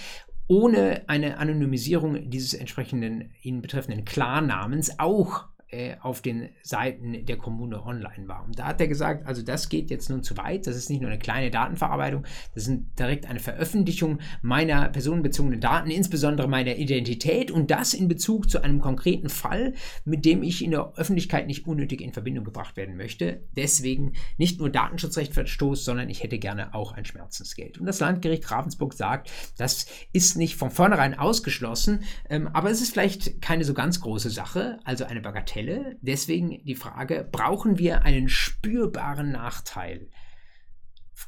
ohne 0.48 1.04
eine 1.08 1.38
Anonymisierung 1.38 2.30
dieses 2.30 2.54
entsprechenden 2.54 3.32
ihn 3.42 3.62
betreffenden 3.62 4.04
Klarnamens 4.04 5.00
auch 5.00 5.46
äh, 5.72 5.96
auf 6.02 6.22
den 6.22 6.50
Seiten 6.64 7.26
der 7.26 7.38
Kommune 7.38 7.84
online 7.86 8.28
war. 8.28 8.44
Und 8.44 8.58
da 8.58 8.66
hat 8.66 8.82
er 8.82 8.88
gesagt, 8.88 9.28
also 9.28 9.44
das 9.44 9.70
geht 9.70 9.92
jetzt 9.92 10.10
nun 10.10 10.24
zu 10.24 10.36
weit, 10.38 10.66
das 10.66 10.76
ist 10.76 10.90
nicht 10.90 11.02
nur 11.02 11.12
eine 11.12 11.20
kleine 11.20 11.52
Datenverarbeitung, 11.52 12.26
das 12.56 12.68
ist 12.68 12.80
direkt 12.98 13.28
eine 13.28 13.40
Veröffentlichung 13.40 14.20
meiner 14.42 14.90
personenbezogenen 14.90 15.62
Daten, 15.62 15.92
insbesondere 15.92 16.48
meiner 16.48 16.78
Identität 16.78 17.52
und 17.52 17.70
das 17.70 17.94
in 17.94 18.08
Bezug 18.08 18.50
zu 18.50 18.64
einem 18.64 18.82
konkreten 18.82 19.30
Fall, 19.30 19.74
mit 20.06 20.26
dem 20.26 20.42
ich 20.42 20.64
in 20.64 20.72
der 20.72 20.94
Öffentlichkeit 20.96 21.46
nicht 21.46 21.68
unnötig 21.68 22.02
in 22.02 22.14
Verbindung 22.14 22.46
gebracht 22.46 22.76
werden 22.76 22.98
möchte. 22.98 23.44
Deswegen 23.56 24.14
nicht 24.38 24.60
nur 24.60 24.70
Datenschutzrechtverstoß, 24.70 25.86
sondern 25.86 26.10
ich 26.10 26.24
hätte 26.24 26.40
gerne 26.40 26.74
auch 26.74 26.94
ein 26.94 27.06
Schmerzensgeld. 27.06 27.78
Und 27.78 27.86
das 27.86 28.00
Landgericht 28.00 28.50
Ravensburg 28.50 28.94
sagt, 28.94 29.32
das 29.58 29.86
ist 30.14 30.36
nicht 30.36 30.56
von 30.56 30.72
vornherein 30.72 31.18
ausgeschlossen, 31.18 32.04
ähm, 32.30 32.50
aber 32.54 32.72
es 32.72 32.82
ist 32.82 32.92
vielleicht 32.92 33.40
keine 33.42 33.64
so 33.64 33.76
ganz 33.76 34.00
große 34.02 34.32
Sache, 34.32 34.80
also 34.84 35.06
eine 35.06 35.22
Bagatelle 35.22 35.59
Fälle. 35.60 35.98
Deswegen 36.02 36.64
die 36.64 36.76
Frage, 36.76 37.28
brauchen 37.30 37.78
wir 37.78 38.04
einen 38.04 38.30
spürbaren 38.30 39.32
Nachteil? 39.32 40.10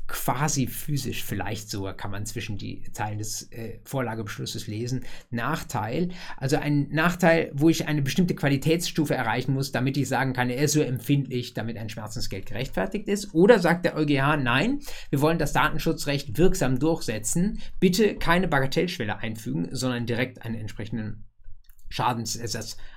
quasi 0.08 0.68
physisch, 0.68 1.22
vielleicht 1.22 1.70
sogar 1.70 1.94
kann 1.98 2.12
man 2.12 2.26
zwischen 2.26 2.58
die 2.58 2.90
Zeilen 2.94 3.18
des 3.18 3.52
äh, 3.52 3.80
Vorlagebeschlusses 3.84 4.68
lesen, 4.68 5.04
Nachteil. 5.32 6.12
Also 6.38 6.56
ein 6.56 6.88
Nachteil, 6.92 7.52
wo 7.54 7.68
ich 7.68 7.90
eine 7.90 8.02
bestimmte 8.02 8.34
Qualitätsstufe 8.34 9.14
erreichen 9.14 9.54
muss, 9.54 9.74
damit 9.74 9.98
ich 9.98 10.08
sagen 10.08 10.32
kann, 10.32 10.50
er 10.50 10.64
ist 10.64 10.72
so 10.72 10.82
empfindlich, 10.82 11.56
damit 11.56 11.78
ein 11.78 11.90
Schmerzensgeld 11.90 12.46
gerechtfertigt 12.46 13.10
ist. 13.10 13.34
Oder 13.34 13.60
sagt 13.60 13.84
der 13.84 13.98
EuGH, 13.98 14.38
nein, 14.38 14.80
wir 15.10 15.20
wollen 15.20 15.40
das 15.40 15.52
Datenschutzrecht 15.52 16.38
wirksam 16.38 16.80
durchsetzen, 16.80 17.60
bitte 17.82 18.16
keine 18.16 18.48
Bagatellschwelle 18.48 19.18
einfügen, 19.18 19.76
sondern 19.76 20.06
direkt 20.06 20.42
einen 20.42 20.56
entsprechenden 20.56 21.26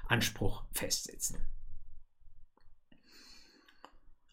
Schadensersatzanspruch 0.04 0.64
festsetzen. 0.72 1.38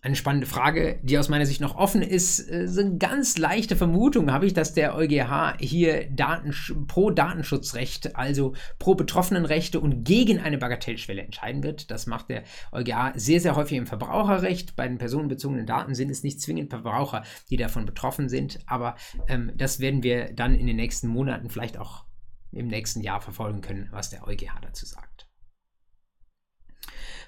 Eine 0.03 0.15
spannende 0.15 0.47
Frage, 0.47 0.99
die 1.03 1.19
aus 1.19 1.29
meiner 1.29 1.45
Sicht 1.45 1.61
noch 1.61 1.75
offen 1.75 2.01
ist, 2.01 2.39
äh, 2.49 2.67
so 2.67 2.81
eine 2.81 2.97
ganz 2.97 3.37
leichte 3.37 3.75
Vermutung 3.75 4.31
habe 4.31 4.47
ich, 4.47 4.53
dass 4.55 4.73
der 4.73 4.95
EuGH 4.95 5.57
hier 5.59 6.09
Datensch 6.09 6.73
pro 6.87 7.11
Datenschutzrecht, 7.11 8.15
also 8.15 8.55
pro 8.79 8.95
Betroffenenrechte 8.95 9.79
und 9.79 10.03
gegen 10.03 10.39
eine 10.39 10.57
Bagatellschwelle 10.57 11.21
entscheiden 11.21 11.61
wird. 11.61 11.91
Das 11.91 12.07
macht 12.07 12.29
der 12.29 12.45
EuGH 12.71 13.13
sehr, 13.13 13.41
sehr 13.41 13.55
häufig 13.55 13.77
im 13.77 13.85
Verbraucherrecht. 13.85 14.75
Bei 14.75 14.87
den 14.87 14.97
personenbezogenen 14.97 15.67
Daten 15.67 15.93
sind 15.93 16.09
es 16.09 16.23
nicht 16.23 16.41
zwingend 16.41 16.71
Verbraucher, 16.71 17.21
die 17.51 17.57
davon 17.57 17.85
betroffen 17.85 18.27
sind, 18.27 18.57
aber 18.65 18.95
ähm, 19.27 19.51
das 19.55 19.79
werden 19.79 20.01
wir 20.01 20.33
dann 20.33 20.55
in 20.55 20.65
den 20.65 20.77
nächsten 20.77 21.09
Monaten 21.09 21.51
vielleicht 21.51 21.77
auch 21.77 22.05
im 22.51 22.69
nächsten 22.69 23.01
Jahr 23.01 23.21
verfolgen 23.21 23.61
können, 23.61 23.87
was 23.91 24.09
der 24.09 24.27
EuGH 24.27 24.61
dazu 24.63 24.87
sagt. 24.87 25.30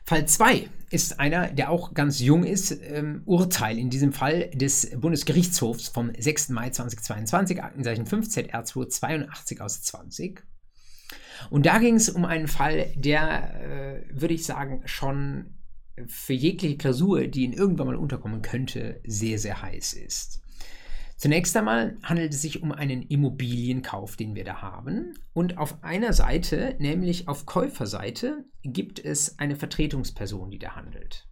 Fall 0.06 0.28
2 0.28 0.70
ist 0.92 1.20
einer, 1.20 1.50
der 1.50 1.72
auch 1.72 1.94
ganz 1.94 2.20
jung 2.20 2.44
ist, 2.44 2.72
ähm, 2.84 3.24
Urteil 3.26 3.80
in 3.80 3.90
diesem 3.90 4.14
Fall 4.14 4.50
des 4.54 4.92
Bundesgerichtshofs 5.00 5.88
vom 5.88 6.12
6. 6.16 6.50
Mai 6.50 6.70
2022, 6.70 7.64
Aktenzeichen 7.64 8.06
5 8.06 8.28
ZR2 8.28 8.90
82 8.90 9.62
aus 9.62 9.82
20. 9.82 10.44
Und 11.50 11.66
da 11.66 11.80
ging 11.80 11.96
es 11.96 12.10
um 12.10 12.26
einen 12.26 12.48
Fall, 12.48 12.94
der, 12.96 13.62
äh, 13.62 14.04
würde 14.12 14.36
ich 14.36 14.46
sagen, 14.46 14.84
schon 14.86 15.56
für 16.06 16.34
jegliche 16.34 16.78
Klausur, 16.78 17.28
die 17.28 17.44
ihn 17.44 17.54
irgendwann 17.54 17.88
mal 17.88 17.96
unterkommen 17.96 18.42
könnte, 18.42 19.02
sehr, 19.06 19.40
sehr 19.40 19.62
heiß 19.62 19.94
ist. 19.94 20.43
Zunächst 21.18 21.56
einmal 21.56 21.98
handelt 22.04 22.34
es 22.34 22.42
sich 22.42 22.62
um 22.62 22.72
einen 22.72 23.04
Immobilienkauf, 23.04 24.16
den 24.16 24.36
wir 24.36 24.44
da 24.44 24.62
haben. 24.62 25.14
Und 25.34 25.58
auf 25.58 25.84
einer 25.84 26.14
Seite, 26.14 26.76
nämlich 26.80 27.28
auf 27.28 27.46
Käuferseite, 27.46 28.46
gibt 28.64 29.04
es 29.04 29.40
eine 29.40 29.56
Vertretungsperson, 29.56 30.52
die 30.52 30.60
da 30.60 30.76
handelt. 30.76 31.28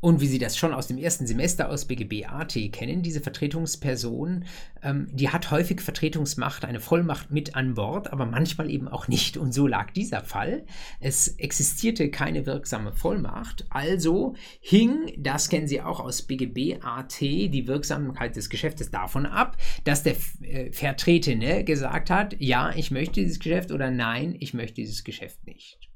Und 0.00 0.20
wie 0.20 0.28
Sie 0.28 0.38
das 0.38 0.56
schon 0.56 0.72
aus 0.72 0.86
dem 0.86 0.96
ersten 0.96 1.26
Semester 1.26 1.68
aus 1.68 1.86
BGB 1.86 2.26
AT 2.26 2.56
kennen, 2.72 3.02
diese 3.02 3.20
Vertretungsperson, 3.20 4.44
ähm, 4.82 5.08
die 5.12 5.30
hat 5.30 5.50
häufig 5.50 5.80
Vertretungsmacht, 5.80 6.64
eine 6.64 6.78
Vollmacht 6.78 7.32
mit 7.32 7.56
an 7.56 7.74
Bord, 7.74 8.12
aber 8.12 8.24
manchmal 8.24 8.70
eben 8.70 8.86
auch 8.86 9.08
nicht. 9.08 9.36
Und 9.36 9.52
so 9.52 9.66
lag 9.66 9.90
dieser 9.90 10.22
Fall. 10.22 10.64
Es 11.00 11.28
existierte 11.28 12.10
keine 12.10 12.46
wirksame 12.46 12.92
Vollmacht, 12.92 13.66
also 13.70 14.34
hing, 14.60 15.12
das 15.18 15.48
kennen 15.48 15.66
Sie 15.66 15.80
auch 15.80 15.98
aus 15.98 16.22
BGB 16.22 16.80
AT, 16.80 17.20
die 17.20 17.66
Wirksamkeit 17.66 18.36
des 18.36 18.50
Geschäftes 18.50 18.90
davon 18.90 19.26
ab, 19.26 19.56
dass 19.82 20.04
der 20.04 20.14
äh, 20.42 20.70
Vertretene 20.70 21.64
gesagt 21.64 22.10
hat, 22.10 22.36
ja, 22.38 22.72
ich 22.74 22.92
möchte 22.92 23.20
dieses 23.20 23.40
Geschäft 23.40 23.72
oder 23.72 23.90
nein, 23.90 24.36
ich 24.38 24.54
möchte 24.54 24.74
dieses 24.74 25.02
Geschäft 25.02 25.44
nicht. 25.44 25.87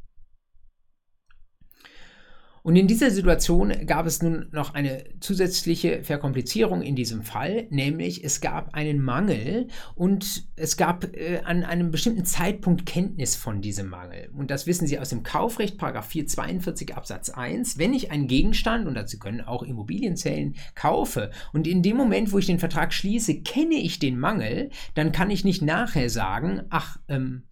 Und 2.62 2.76
in 2.76 2.86
dieser 2.86 3.10
Situation 3.10 3.72
gab 3.86 4.06
es 4.06 4.22
nun 4.22 4.46
noch 4.52 4.74
eine 4.74 5.04
zusätzliche 5.18 6.04
Verkomplizierung 6.04 6.82
in 6.82 6.94
diesem 6.94 7.22
Fall, 7.22 7.66
nämlich 7.70 8.22
es 8.22 8.40
gab 8.40 8.74
einen 8.74 9.00
Mangel 9.00 9.66
und 9.96 10.44
es 10.54 10.76
gab 10.76 11.16
äh, 11.16 11.40
an 11.44 11.64
einem 11.64 11.90
bestimmten 11.90 12.24
Zeitpunkt 12.24 12.86
Kenntnis 12.86 13.34
von 13.34 13.62
diesem 13.62 13.88
Mangel. 13.88 14.30
Und 14.36 14.52
das 14.52 14.68
wissen 14.68 14.86
Sie 14.86 15.00
aus 15.00 15.08
dem 15.08 15.24
Kaufrecht, 15.24 15.76
Paragraph 15.76 16.06
442 16.06 16.96
Absatz 16.96 17.30
1. 17.30 17.78
Wenn 17.78 17.94
ich 17.94 18.12
einen 18.12 18.28
Gegenstand, 18.28 18.86
und 18.86 18.94
dazu 18.94 19.18
können 19.18 19.40
auch 19.40 19.64
Immobilien 19.64 20.16
zählen, 20.16 20.54
kaufe 20.76 21.32
und 21.52 21.66
in 21.66 21.82
dem 21.82 21.96
Moment, 21.96 22.30
wo 22.30 22.38
ich 22.38 22.46
den 22.46 22.60
Vertrag 22.60 22.92
schließe, 22.92 23.40
kenne 23.40 23.74
ich 23.74 23.98
den 23.98 24.18
Mangel, 24.18 24.70
dann 24.94 25.10
kann 25.10 25.30
ich 25.30 25.44
nicht 25.44 25.62
nachher 25.62 26.08
sagen, 26.08 26.62
ach, 26.70 26.98
ähm, 27.08 27.42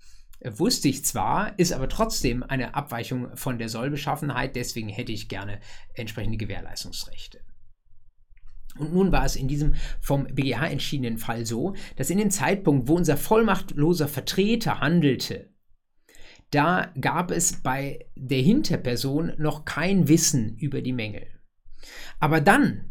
wusste 0.45 0.89
ich 0.89 1.05
zwar, 1.05 1.59
ist 1.59 1.73
aber 1.73 1.89
trotzdem 1.89 2.43
eine 2.43 2.75
Abweichung 2.75 3.37
von 3.37 3.59
der 3.59 3.69
Sollbeschaffenheit, 3.69 4.57
deswegen 4.57 4.89
hätte 4.89 5.13
ich 5.13 5.29
gerne 5.29 5.61
entsprechende 5.95 6.39
Gewährleistungsrechte. 6.39 7.41
Und 8.79 8.93
nun 8.95 9.13
war 9.13 9.25
es 9.25 9.37
in 9.37 9.49
diesem 9.49 9.75
vom 10.01 10.25
BGH 10.25 10.69
entschiedenen 10.69 11.19
Fall 11.19 11.45
so, 11.45 11.75
dass 11.97 12.11
in 12.11 12.19
dem 12.19 12.31
Zeitpunkt, 12.31 12.89
wo 12.89 12.95
unser 12.95 13.17
vollmachtloser 13.17 14.09
Vertreter 14.09 14.81
handelte, 14.81 15.51
da 16.51 16.93
gab 17.01 17.31
es 17.31 17.63
bei 17.63 18.07
der 18.17 18.41
Hinterperson 18.41 19.33
noch 19.39 19.65
kein 19.65 20.09
Wissen 20.09 20.57
über 20.57 20.83
die 20.83 20.93
Mängel. 20.93 21.27
Aber 22.19 22.41
dann, 22.41 22.91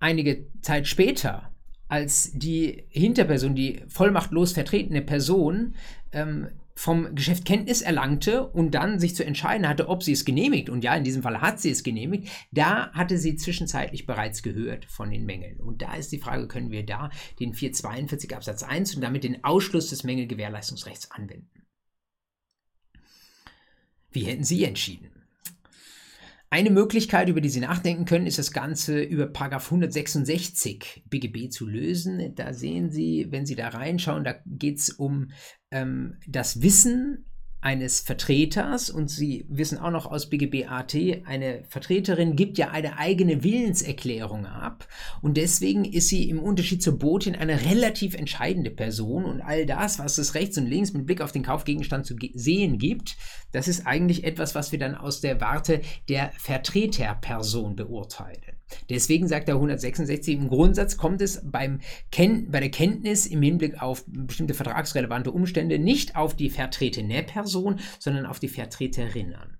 einige 0.00 0.46
Zeit 0.60 0.86
später, 0.88 1.52
als 1.88 2.30
die 2.32 2.84
Hinterperson, 2.88 3.54
die 3.54 3.82
vollmachtlos 3.88 4.52
vertretene 4.52 5.02
Person, 5.02 5.74
ähm, 6.12 6.48
vom 6.80 7.14
Geschäft 7.14 7.44
Kenntnis 7.44 7.82
erlangte 7.82 8.48
und 8.48 8.70
dann 8.70 8.98
sich 8.98 9.14
zu 9.14 9.22
entscheiden 9.22 9.68
hatte, 9.68 9.90
ob 9.90 10.02
sie 10.02 10.12
es 10.12 10.24
genehmigt. 10.24 10.70
Und 10.70 10.82
ja, 10.82 10.94
in 10.94 11.04
diesem 11.04 11.22
Fall 11.22 11.42
hat 11.42 11.60
sie 11.60 11.68
es 11.68 11.82
genehmigt. 11.82 12.30
Da 12.52 12.90
hatte 12.92 13.18
sie 13.18 13.36
zwischenzeitlich 13.36 14.06
bereits 14.06 14.42
gehört 14.42 14.86
von 14.86 15.10
den 15.10 15.26
Mängeln. 15.26 15.60
Und 15.60 15.82
da 15.82 15.92
ist 15.96 16.10
die 16.10 16.20
Frage, 16.20 16.48
können 16.48 16.70
wir 16.70 16.86
da 16.86 17.10
den 17.38 17.52
442 17.52 18.34
Absatz 18.34 18.62
1 18.62 18.94
und 18.94 19.02
damit 19.02 19.24
den 19.24 19.44
Ausschluss 19.44 19.90
des 19.90 20.04
Mängelgewährleistungsrechts 20.04 21.10
anwenden? 21.10 21.66
Wie 24.10 24.24
hätten 24.24 24.44
Sie 24.44 24.64
entschieden? 24.64 25.19
Eine 26.52 26.70
Möglichkeit, 26.70 27.28
über 27.28 27.40
die 27.40 27.48
Sie 27.48 27.60
nachdenken 27.60 28.06
können, 28.06 28.26
ist 28.26 28.38
das 28.38 28.50
Ganze 28.50 29.00
über 29.00 29.30
166 29.32 31.04
BGB 31.08 31.48
zu 31.48 31.64
lösen. 31.64 32.34
Da 32.34 32.52
sehen 32.52 32.90
Sie, 32.90 33.28
wenn 33.30 33.46
Sie 33.46 33.54
da 33.54 33.68
reinschauen, 33.68 34.24
da 34.24 34.34
geht 34.46 34.78
es 34.78 34.90
um 34.90 35.30
ähm, 35.70 36.16
das 36.26 36.60
Wissen 36.60 37.29
eines 37.60 38.00
Vertreters 38.00 38.88
und 38.90 39.10
Sie 39.10 39.44
wissen 39.48 39.78
auch 39.78 39.90
noch 39.90 40.06
aus 40.06 40.30
BGBAT, 40.30 40.94
eine 41.26 41.62
Vertreterin 41.68 42.36
gibt 42.36 42.58
ja 42.58 42.70
eine 42.70 42.98
eigene 42.98 43.44
Willenserklärung 43.44 44.46
ab 44.46 44.86
und 45.20 45.36
deswegen 45.36 45.84
ist 45.84 46.08
sie 46.08 46.28
im 46.28 46.38
Unterschied 46.38 46.82
zur 46.82 46.98
Botin 46.98 47.36
eine 47.36 47.64
relativ 47.66 48.14
entscheidende 48.14 48.70
Person 48.70 49.24
und 49.24 49.42
all 49.42 49.66
das, 49.66 49.98
was 49.98 50.18
es 50.18 50.34
rechts 50.34 50.56
und 50.56 50.66
links 50.66 50.92
mit 50.92 51.06
Blick 51.06 51.20
auf 51.20 51.32
den 51.32 51.42
Kaufgegenstand 51.42 52.06
zu 52.06 52.16
sehen 52.34 52.78
gibt, 52.78 53.16
das 53.52 53.68
ist 53.68 53.86
eigentlich 53.86 54.24
etwas, 54.24 54.54
was 54.54 54.72
wir 54.72 54.78
dann 54.78 54.94
aus 54.94 55.20
der 55.20 55.40
Warte 55.40 55.82
der 56.08 56.32
Vertreterperson 56.38 57.76
beurteilen. 57.76 58.59
Deswegen 58.88 59.28
sagt 59.28 59.48
er 59.48 59.54
166, 59.56 60.34
im 60.34 60.48
Grundsatz 60.48 60.96
kommt 60.96 61.20
es 61.22 61.40
beim 61.44 61.80
Ken 62.10 62.50
bei 62.50 62.60
der 62.60 62.70
Kenntnis 62.70 63.26
im 63.26 63.42
Hinblick 63.42 63.82
auf 63.82 64.04
bestimmte 64.06 64.54
vertragsrelevante 64.54 65.30
Umstände 65.30 65.78
nicht 65.78 66.16
auf 66.16 66.34
die 66.34 66.50
vertretene 66.50 67.22
Person, 67.22 67.80
sondern 67.98 68.26
auf 68.26 68.40
die 68.40 68.48
Vertreterin 68.48 69.34
an. 69.34 69.59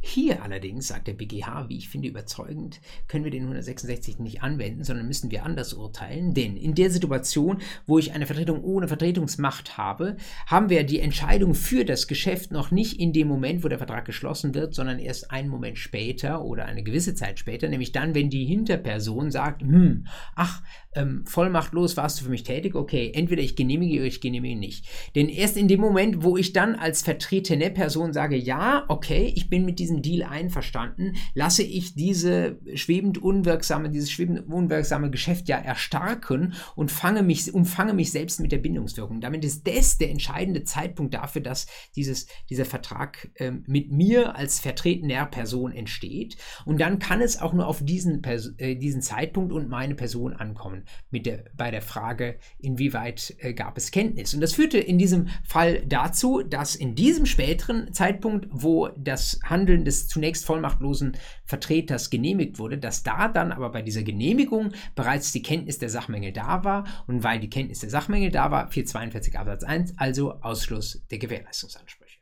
Hier 0.00 0.42
allerdings, 0.42 0.88
sagt 0.88 1.08
der 1.08 1.14
BGH, 1.14 1.68
wie 1.68 1.78
ich 1.78 1.88
finde 1.88 2.08
überzeugend, 2.08 2.80
können 3.08 3.24
wir 3.24 3.30
den 3.30 3.42
166 3.42 4.18
nicht 4.18 4.42
anwenden, 4.42 4.84
sondern 4.84 5.06
müssen 5.06 5.30
wir 5.30 5.44
anders 5.44 5.74
urteilen. 5.74 6.34
Denn 6.34 6.56
in 6.56 6.74
der 6.74 6.90
Situation, 6.90 7.58
wo 7.86 7.98
ich 7.98 8.12
eine 8.12 8.26
Vertretung 8.26 8.62
ohne 8.62 8.88
Vertretungsmacht 8.88 9.76
habe, 9.76 10.16
haben 10.46 10.70
wir 10.70 10.84
die 10.84 11.00
Entscheidung 11.00 11.54
für 11.54 11.84
das 11.84 12.06
Geschäft 12.06 12.52
noch 12.52 12.70
nicht 12.70 13.00
in 13.00 13.12
dem 13.12 13.28
Moment, 13.28 13.64
wo 13.64 13.68
der 13.68 13.78
Vertrag 13.78 14.04
geschlossen 14.04 14.54
wird, 14.54 14.74
sondern 14.74 14.98
erst 14.98 15.30
einen 15.30 15.48
Moment 15.48 15.78
später 15.78 16.44
oder 16.44 16.66
eine 16.66 16.82
gewisse 16.82 17.14
Zeit 17.14 17.38
später, 17.38 17.68
nämlich 17.68 17.92
dann, 17.92 18.14
wenn 18.14 18.30
die 18.30 18.44
Hinterperson 18.44 19.30
sagt, 19.30 19.62
hm, 19.62 20.06
ach, 20.34 20.62
ähm, 20.94 21.24
vollmachtlos 21.26 21.96
warst 21.96 22.20
du 22.20 22.24
für 22.24 22.30
mich 22.30 22.42
tätig, 22.42 22.74
okay, 22.74 23.12
entweder 23.14 23.42
ich 23.42 23.54
genehmige 23.56 23.98
oder 23.98 24.06
ich 24.06 24.20
genehmige 24.20 24.56
nicht. 24.56 24.86
Denn 25.14 25.28
erst 25.28 25.56
in 25.56 25.68
dem 25.68 25.80
Moment, 25.80 26.22
wo 26.22 26.36
ich 26.36 26.52
dann 26.52 26.74
als 26.74 27.02
vertretene 27.02 27.70
Person 27.70 28.12
sage, 28.12 28.36
ja, 28.36 28.84
okay, 28.88 29.32
ich 29.36 29.50
bin 29.50 29.64
mit 29.64 29.78
diesem 29.86 30.02
Deal 30.02 30.28
einverstanden, 30.28 31.16
lasse 31.34 31.62
ich 31.62 31.94
diese 31.94 32.58
schwebend 32.74 33.18
unwirksame, 33.18 33.88
dieses 33.88 34.10
schwebend 34.10 34.48
unwirksame 34.48 35.10
Geschäft 35.10 35.48
ja 35.48 35.58
erstarken 35.58 36.54
und 36.74 36.90
fange 36.90 37.22
mich, 37.22 37.54
umfange 37.54 37.94
mich 37.94 38.10
selbst 38.10 38.40
mit 38.40 38.50
der 38.50 38.58
Bindungswirkung. 38.58 39.20
Damit 39.20 39.44
ist 39.44 39.66
das 39.66 39.98
der 39.98 40.10
entscheidende 40.10 40.64
Zeitpunkt 40.64 41.14
dafür, 41.14 41.42
dass 41.42 41.66
dieses, 41.94 42.26
dieser 42.50 42.64
Vertrag 42.64 43.30
ähm, 43.36 43.62
mit 43.68 43.92
mir 43.92 44.34
als 44.34 44.58
vertretener 44.58 45.26
Person 45.26 45.72
entsteht. 45.72 46.36
Und 46.64 46.80
dann 46.80 46.98
kann 46.98 47.20
es 47.20 47.40
auch 47.40 47.52
nur 47.52 47.68
auf 47.68 47.84
diesen, 47.84 48.24
äh, 48.24 48.74
diesen 48.74 49.02
Zeitpunkt 49.02 49.52
und 49.52 49.68
meine 49.68 49.94
Person 49.94 50.32
ankommen 50.32 50.84
mit 51.10 51.26
der, 51.26 51.44
bei 51.56 51.70
der 51.70 51.82
Frage, 51.82 52.38
inwieweit 52.58 53.36
äh, 53.38 53.54
gab 53.54 53.78
es 53.78 53.92
Kenntnis. 53.92 54.34
Und 54.34 54.40
das 54.40 54.54
führte 54.54 54.78
in 54.78 54.98
diesem 54.98 55.28
Fall 55.44 55.84
dazu, 55.86 56.42
dass 56.42 56.74
in 56.74 56.96
diesem 56.96 57.26
späteren 57.26 57.92
Zeitpunkt, 57.92 58.48
wo 58.50 58.88
das 58.96 59.38
Handeln 59.76 59.84
des 59.84 60.08
zunächst 60.08 60.44
vollmachtlosen 60.46 61.16
Vertreters 61.44 62.10
genehmigt 62.10 62.58
wurde, 62.58 62.78
dass 62.78 63.02
da 63.02 63.28
dann 63.28 63.52
aber 63.52 63.70
bei 63.70 63.82
dieser 63.82 64.02
Genehmigung 64.02 64.72
bereits 64.94 65.32
die 65.32 65.42
Kenntnis 65.42 65.78
der 65.78 65.90
Sachmängel 65.90 66.32
da 66.32 66.64
war. 66.64 66.84
Und 67.06 67.22
weil 67.22 67.40
die 67.40 67.50
Kenntnis 67.50 67.80
der 67.80 67.90
Sachmängel 67.90 68.30
da 68.30 68.50
war, 68.50 68.70
442 68.70 69.38
Absatz 69.38 69.64
1, 69.64 69.98
also 69.98 70.40
Ausschluss 70.40 71.04
der 71.10 71.18
Gewährleistungsansprüche. 71.18 72.20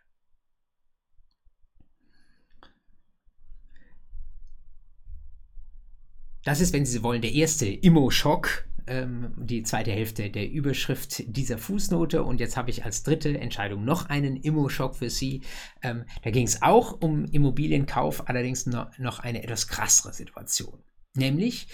Das 6.44 6.60
ist, 6.60 6.74
wenn 6.74 6.84
Sie 6.84 7.02
wollen, 7.02 7.22
der 7.22 7.32
erste 7.32 7.66
Immo-Schock, 7.66 8.66
ähm, 8.86 9.32
die 9.36 9.62
zweite 9.62 9.92
Hälfte 9.92 10.30
der 10.30 10.50
Überschrift 10.50 11.22
dieser 11.26 11.58
Fußnote. 11.58 12.22
Und 12.22 12.40
jetzt 12.40 12.56
habe 12.56 12.70
ich 12.70 12.84
als 12.84 13.02
dritte 13.02 13.38
Entscheidung 13.38 13.84
noch 13.84 14.08
einen 14.08 14.36
Immo-Schock 14.36 14.96
für 14.96 15.10
Sie. 15.10 15.42
Ähm, 15.82 16.04
da 16.22 16.30
ging 16.30 16.46
es 16.46 16.62
auch 16.62 17.00
um 17.00 17.24
Immobilienkauf, 17.26 18.28
allerdings 18.28 18.66
noch, 18.66 18.96
noch 18.98 19.20
eine 19.20 19.42
etwas 19.42 19.68
krassere 19.68 20.12
Situation. 20.12 20.78
Nämlich 21.16 21.68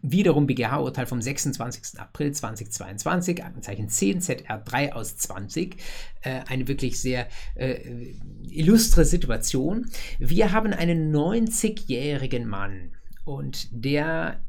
wiederum 0.00 0.46
BGH-Urteil 0.46 1.06
vom 1.06 1.20
26. 1.20 1.98
April 1.98 2.32
2022, 2.32 3.42
Aktenzeichen 3.44 3.88
10 3.88 4.20
ZR3 4.20 4.92
aus 4.92 5.16
20. 5.16 5.76
Äh, 6.20 6.40
eine 6.48 6.68
wirklich 6.68 7.00
sehr 7.00 7.28
äh, 7.56 8.14
illustre 8.42 9.04
Situation. 9.04 9.90
Wir 10.18 10.52
haben 10.52 10.72
einen 10.72 11.14
90-jährigen 11.14 12.46
Mann 12.46 12.92
und 13.24 13.68
der 13.72 14.44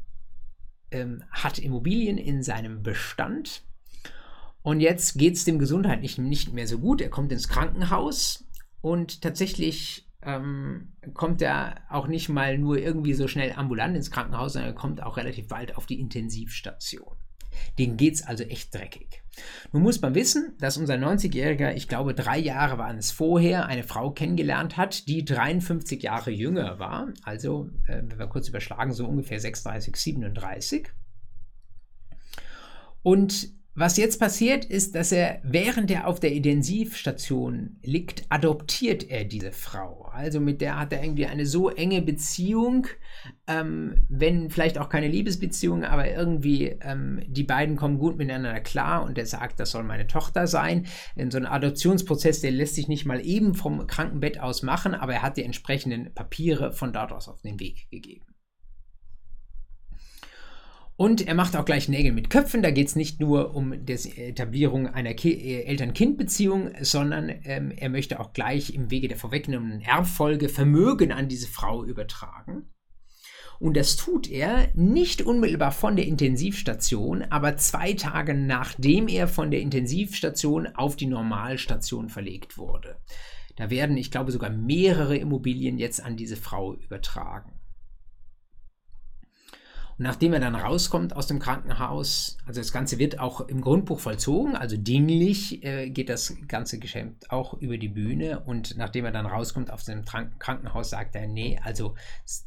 ähm, 0.94 1.24
hat 1.30 1.58
Immobilien 1.58 2.16
in 2.16 2.42
seinem 2.42 2.82
Bestand. 2.82 3.62
Und 4.62 4.80
jetzt 4.80 5.18
geht 5.18 5.34
es 5.34 5.44
dem 5.44 5.58
gesundheitlich 5.58 6.16
nicht 6.16 6.54
mehr 6.54 6.66
so 6.66 6.78
gut. 6.78 7.02
Er 7.02 7.10
kommt 7.10 7.32
ins 7.32 7.48
Krankenhaus 7.48 8.46
und 8.80 9.20
tatsächlich 9.20 10.08
ähm, 10.22 10.94
kommt 11.12 11.42
er 11.42 11.82
auch 11.90 12.06
nicht 12.06 12.30
mal 12.30 12.56
nur 12.56 12.78
irgendwie 12.78 13.12
so 13.12 13.28
schnell 13.28 13.52
ambulant 13.52 13.96
ins 13.96 14.10
Krankenhaus, 14.10 14.54
sondern 14.54 14.72
er 14.72 14.74
kommt 14.74 15.02
auch 15.02 15.18
relativ 15.18 15.48
bald 15.48 15.76
auf 15.76 15.84
die 15.84 16.00
Intensivstation. 16.00 17.16
Denen 17.78 17.96
geht 17.96 18.14
es 18.14 18.26
also 18.26 18.44
echt 18.44 18.74
dreckig. 18.74 19.22
Nun 19.72 19.82
muss 19.82 20.00
man 20.00 20.14
wissen, 20.14 20.54
dass 20.60 20.76
unser 20.76 20.94
90-Jähriger, 20.94 21.74
ich 21.74 21.88
glaube 21.88 22.14
drei 22.14 22.38
Jahre 22.38 22.78
waren 22.78 22.98
es 22.98 23.10
vorher, 23.10 23.66
eine 23.66 23.82
Frau 23.82 24.10
kennengelernt 24.10 24.76
hat, 24.76 25.08
die 25.08 25.24
53 25.24 26.02
Jahre 26.02 26.30
jünger 26.30 26.78
war. 26.78 27.08
Also, 27.22 27.70
äh, 27.88 28.02
wenn 28.04 28.18
wir 28.18 28.26
kurz 28.26 28.48
überschlagen, 28.48 28.92
so 28.92 29.06
ungefähr 29.06 29.40
36, 29.40 29.96
37. 29.96 30.88
Und 33.02 33.48
was 33.76 33.96
jetzt 33.96 34.20
passiert 34.20 34.64
ist, 34.64 34.94
dass 34.94 35.10
er, 35.10 35.40
während 35.42 35.90
er 35.90 36.06
auf 36.06 36.20
der 36.20 36.32
Intensivstation 36.32 37.76
liegt, 37.82 38.24
adoptiert 38.28 39.10
er 39.10 39.24
diese 39.24 39.50
Frau. 39.50 40.08
Also 40.12 40.38
mit 40.38 40.60
der 40.60 40.78
hat 40.78 40.92
er 40.92 41.02
irgendwie 41.02 41.26
eine 41.26 41.44
so 41.44 41.70
enge 41.70 42.00
Beziehung, 42.00 42.86
ähm, 43.48 44.06
wenn 44.08 44.48
vielleicht 44.48 44.78
auch 44.78 44.88
keine 44.88 45.08
Liebesbeziehung, 45.08 45.84
aber 45.84 46.08
irgendwie 46.08 46.76
ähm, 46.82 47.20
die 47.26 47.42
beiden 47.42 47.74
kommen 47.74 47.98
gut 47.98 48.16
miteinander 48.16 48.60
klar 48.60 49.04
und 49.04 49.18
er 49.18 49.26
sagt, 49.26 49.58
das 49.58 49.72
soll 49.72 49.82
meine 49.82 50.06
Tochter 50.06 50.46
sein. 50.46 50.86
In 51.16 51.32
so 51.32 51.38
einem 51.38 51.46
Adoptionsprozess, 51.46 52.40
der 52.40 52.52
lässt 52.52 52.76
sich 52.76 52.86
nicht 52.86 53.06
mal 53.06 53.24
eben 53.26 53.54
vom 53.54 53.88
Krankenbett 53.88 54.38
aus 54.38 54.62
machen, 54.62 54.94
aber 54.94 55.14
er 55.14 55.22
hat 55.22 55.36
die 55.36 55.44
entsprechenden 55.44 56.14
Papiere 56.14 56.72
von 56.72 56.92
dort 56.92 57.12
aus 57.12 57.28
auf 57.28 57.42
den 57.42 57.58
Weg 57.58 57.90
gegeben. 57.90 58.33
Und 60.96 61.26
er 61.26 61.34
macht 61.34 61.56
auch 61.56 61.64
gleich 61.64 61.88
Nägel 61.88 62.12
mit 62.12 62.30
Köpfen. 62.30 62.62
Da 62.62 62.70
geht 62.70 62.86
es 62.86 62.94
nicht 62.94 63.18
nur 63.18 63.56
um 63.56 63.84
die 63.84 63.92
Etablierung 63.92 64.86
einer 64.86 65.10
äh, 65.10 65.62
Eltern-Kind-Beziehung, 65.62 66.70
sondern 66.82 67.32
ähm, 67.44 67.72
er 67.76 67.88
möchte 67.88 68.20
auch 68.20 68.32
gleich 68.32 68.74
im 68.74 68.90
Wege 68.92 69.08
der 69.08 69.16
vorweggenommenen 69.16 69.80
Erbfolge 69.80 70.48
Vermögen 70.48 71.10
an 71.10 71.28
diese 71.28 71.48
Frau 71.48 71.84
übertragen. 71.84 72.70
Und 73.58 73.76
das 73.76 73.96
tut 73.96 74.30
er 74.30 74.68
nicht 74.74 75.22
unmittelbar 75.22 75.72
von 75.72 75.96
der 75.96 76.06
Intensivstation, 76.06 77.22
aber 77.30 77.56
zwei 77.56 77.94
Tage 77.94 78.34
nachdem 78.34 79.08
er 79.08 79.26
von 79.26 79.50
der 79.50 79.60
Intensivstation 79.60 80.66
auf 80.66 80.96
die 80.96 81.06
Normalstation 81.06 82.08
verlegt 82.08 82.58
wurde. 82.58 82.96
Da 83.56 83.70
werden, 83.70 83.96
ich 83.96 84.10
glaube, 84.10 84.32
sogar 84.32 84.50
mehrere 84.50 85.16
Immobilien 85.16 85.78
jetzt 85.78 86.02
an 86.04 86.16
diese 86.16 86.36
Frau 86.36 86.74
übertragen. 86.74 87.52
Und 89.98 90.04
nachdem 90.04 90.32
er 90.32 90.40
dann 90.40 90.54
rauskommt 90.54 91.14
aus 91.14 91.26
dem 91.26 91.38
Krankenhaus, 91.38 92.38
also 92.46 92.60
das 92.60 92.72
Ganze 92.72 92.98
wird 92.98 93.20
auch 93.20 93.40
im 93.42 93.60
Grundbuch 93.60 94.00
vollzogen, 94.00 94.56
also 94.56 94.76
dinglich 94.76 95.64
äh, 95.64 95.90
geht 95.90 96.08
das 96.08 96.34
ganze 96.48 96.78
Geschäft 96.78 97.30
auch 97.30 97.54
über 97.54 97.78
die 97.78 97.88
Bühne. 97.88 98.40
Und 98.40 98.76
nachdem 98.76 99.04
er 99.04 99.12
dann 99.12 99.26
rauskommt 99.26 99.70
aus 99.70 99.84
dem 99.84 100.04
Krankenhaus, 100.04 100.90
sagt 100.90 101.14
er, 101.14 101.26
nee, 101.26 101.60
also 101.62 101.94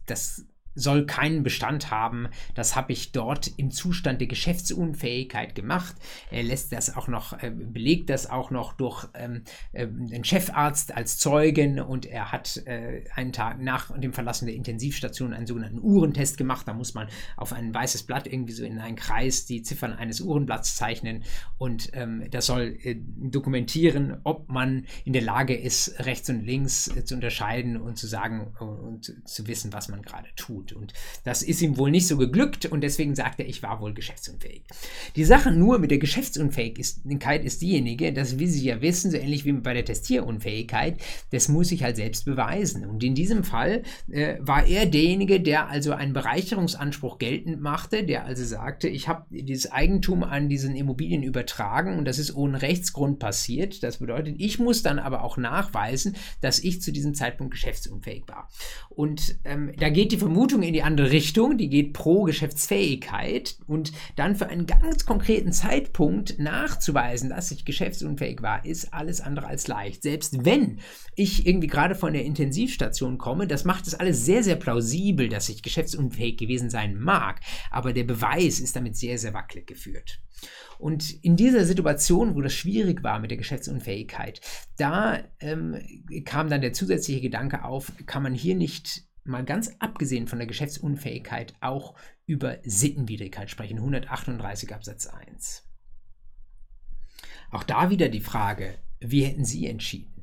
das 0.06 0.46
soll 0.78 1.06
keinen 1.06 1.44
Bestand 1.44 1.92
haben. 1.92 2.28
Das 2.56 2.76
habe 2.76 2.94
ich 2.94 3.12
dort 3.12 3.52
im 3.58 3.72
Zustand 3.72 4.22
der 4.22 4.28
Geschäftsunfähigkeit 4.28 5.56
gemacht. 5.56 5.96
Er 6.32 6.44
lässt 6.44 6.72
das 6.72 6.96
auch 6.96 7.08
noch, 7.08 7.34
äh, 7.42 7.50
belegt 7.50 8.10
das 8.10 8.30
auch 8.30 8.52
noch 8.52 8.74
durch 8.74 9.08
ähm, 9.16 9.44
äh, 9.74 9.88
den 9.88 10.24
Chefarzt 10.24 10.96
als 10.96 11.18
Zeugen 11.18 11.80
und 11.80 12.06
er 12.06 12.32
hat 12.32 12.58
äh, 12.66 13.04
einen 13.16 13.34
Tag 13.34 13.60
nach 13.60 13.98
dem 13.98 14.14
Verlassen 14.14 14.46
der 14.46 14.56
Intensivstation 14.56 15.34
einen 15.34 15.48
sogenannten 15.48 15.80
Uhrentest 15.82 16.38
gemacht. 16.38 16.68
Da 16.68 16.74
muss 16.74 16.94
man 16.94 17.08
auf 17.36 17.54
ein 17.54 17.74
weißes 17.74 18.04
Blatt 18.04 18.28
irgendwie 18.28 18.54
so 18.54 18.64
in 18.64 18.80
einen 18.80 18.96
Kreis 18.96 19.46
die 19.46 19.64
Ziffern 19.64 19.94
eines 19.94 20.22
Uhrenblatts 20.22 20.76
zeichnen 20.76 21.24
und 21.58 21.90
ähm, 21.94 22.24
das 22.30 22.46
soll 22.46 22.78
äh, 22.84 22.96
dokumentieren, 22.98 24.18
ob 24.24 24.50
man 24.50 24.86
in 25.06 25.14
der 25.14 25.24
Lage 25.24 25.56
ist, 25.56 26.06
rechts 26.06 26.30
und 26.30 26.46
links 26.46 26.88
äh, 26.88 27.04
zu 27.04 27.16
unterscheiden 27.16 27.78
und 27.78 27.98
zu 27.98 28.08
sagen 28.08 28.54
und 28.60 29.14
zu 29.26 29.48
wissen, 29.48 29.74
was 29.74 29.90
man 29.90 30.02
gerade 30.02 30.28
tut. 30.36 30.67
Gut. 30.68 30.78
Und 30.78 30.94
das 31.24 31.42
ist 31.42 31.62
ihm 31.62 31.78
wohl 31.78 31.92
nicht 31.92 32.08
so 32.08 32.18
geglückt 32.18 32.66
und 32.66 32.82
deswegen 32.82 33.16
sagt 33.16 33.40
er, 33.40 33.48
ich 33.48 33.64
war 33.64 33.82
wohl 33.82 33.94
geschäftsunfähig. 33.94 34.64
Die 35.16 35.24
Sache 35.24 35.52
nur 35.52 35.80
mit 35.80 35.92
der 35.92 35.98
Geschäftsunfähigkeit 35.98 37.44
ist 37.44 37.62
diejenige, 37.62 38.14
dass, 38.14 38.40
wie 38.40 38.48
Sie 38.48 38.66
ja 38.66 38.82
wissen, 38.82 39.12
so 39.12 39.18
ähnlich 39.18 39.46
wie 39.46 39.54
bei 39.54 39.74
der 39.74 39.86
Testierunfähigkeit, 39.86 40.98
das 41.32 41.50
muss 41.50 41.72
ich 41.72 41.84
halt 41.84 41.96
selbst 41.96 42.26
beweisen. 42.26 42.86
Und 42.86 43.04
in 43.04 43.16
diesem 43.16 43.44
Fall 43.44 43.84
äh, 44.10 44.36
war 44.40 44.66
er 44.66 44.86
derjenige, 44.86 45.40
der 45.40 45.70
also 45.70 45.94
einen 45.94 46.14
Bereicherungsanspruch 46.14 47.18
geltend 47.18 47.62
machte, 47.62 48.04
der 48.04 48.26
also 48.26 48.44
sagte, 48.44 48.88
ich 48.88 49.08
habe 49.08 49.26
dieses 49.30 49.72
Eigentum 49.72 50.24
an 50.24 50.50
diesen 50.50 50.76
Immobilien 50.76 51.24
übertragen 51.24 51.98
und 51.98 52.06
das 52.06 52.20
ist 52.20 52.36
ohne 52.36 52.62
Rechtsgrund 52.62 53.20
passiert. 53.20 53.84
Das 53.84 53.98
bedeutet, 53.98 54.36
ich 54.40 54.60
muss 54.60 54.84
dann 54.84 55.00
aber 55.00 55.24
auch 55.24 55.38
nachweisen, 55.38 56.16
dass 56.42 56.60
ich 56.60 56.82
zu 56.82 56.92
diesem 56.92 57.14
Zeitpunkt 57.14 57.52
geschäftsunfähig 57.52 58.24
war. 58.28 58.50
Und 58.90 59.38
ähm, 59.46 59.72
da 59.78 59.90
geht 59.90 60.12
die 60.12 60.18
Vermutung 60.18 60.57
in 60.64 60.74
die 60.74 60.84
andere 60.84 61.12
Richtung, 61.12 61.58
die 61.58 61.70
geht 61.70 61.94
pro 61.94 62.24
Geschäftsfähigkeit 62.24 63.58
und 63.68 63.92
dann 64.16 64.36
für 64.36 64.48
einen 64.48 64.66
ganz 64.66 65.06
konkreten 65.06 65.52
Zeitpunkt 65.52 66.40
nachzuweisen, 66.40 67.30
dass 67.30 67.52
ich 67.52 67.66
geschäftsunfähig 67.66 68.42
war, 68.42 68.66
ist 68.66 68.94
alles 68.94 69.22
andere 69.22 69.48
als 69.48 69.68
leicht. 69.68 70.04
Selbst 70.04 70.46
wenn 70.46 70.80
ich 71.16 71.48
irgendwie 71.48 71.68
gerade 71.68 71.96
von 71.96 72.14
der 72.14 72.26
Intensivstation 72.26 73.18
komme, 73.18 73.48
das 73.48 73.66
macht 73.66 73.88
es 73.88 73.96
alles 73.96 74.26
sehr, 74.26 74.44
sehr 74.44 74.56
plausibel, 74.56 75.30
dass 75.30 75.50
ich 75.50 75.64
geschäftsunfähig 75.64 76.38
gewesen 76.38 76.70
sein 76.70 77.00
mag, 77.00 77.42
aber 77.72 77.94
der 77.94 78.04
Beweis 78.04 78.60
ist 78.60 78.76
damit 78.76 78.98
sehr, 78.98 79.18
sehr 79.18 79.34
wackelig 79.34 79.68
geführt. 79.68 80.20
Und 80.78 81.24
in 81.24 81.36
dieser 81.36 81.66
Situation, 81.66 82.36
wo 82.36 82.42
das 82.42 82.54
schwierig 82.54 83.04
war 83.04 83.20
mit 83.20 83.32
der 83.32 83.38
Geschäftsunfähigkeit, 83.38 84.42
da 84.78 85.24
ähm, 85.40 85.82
kam 86.26 86.50
dann 86.50 86.62
der 86.62 86.74
zusätzliche 86.74 87.22
Gedanke 87.22 87.64
auf, 87.64 87.92
kann 88.06 88.24
man 88.24 88.34
hier 88.34 88.56
nicht 88.56 89.07
mal 89.28 89.44
ganz 89.44 89.76
abgesehen 89.80 90.28
von 90.28 90.40
der 90.40 90.48
Geschäftsunfähigkeit 90.48 91.54
auch 91.62 91.96
über 92.26 92.58
Sittenwidrigkeit 92.64 93.50
sprechen, 93.50 93.78
138 93.78 94.74
Absatz 94.74 95.08
1. 95.08 95.64
Auch 97.52 97.64
da 97.64 97.90
wieder 97.90 98.10
die 98.10 98.20
Frage, 98.20 98.76
wie 99.00 99.24
hätten 99.24 99.46
Sie 99.46 99.68
entschieden? 99.68 100.14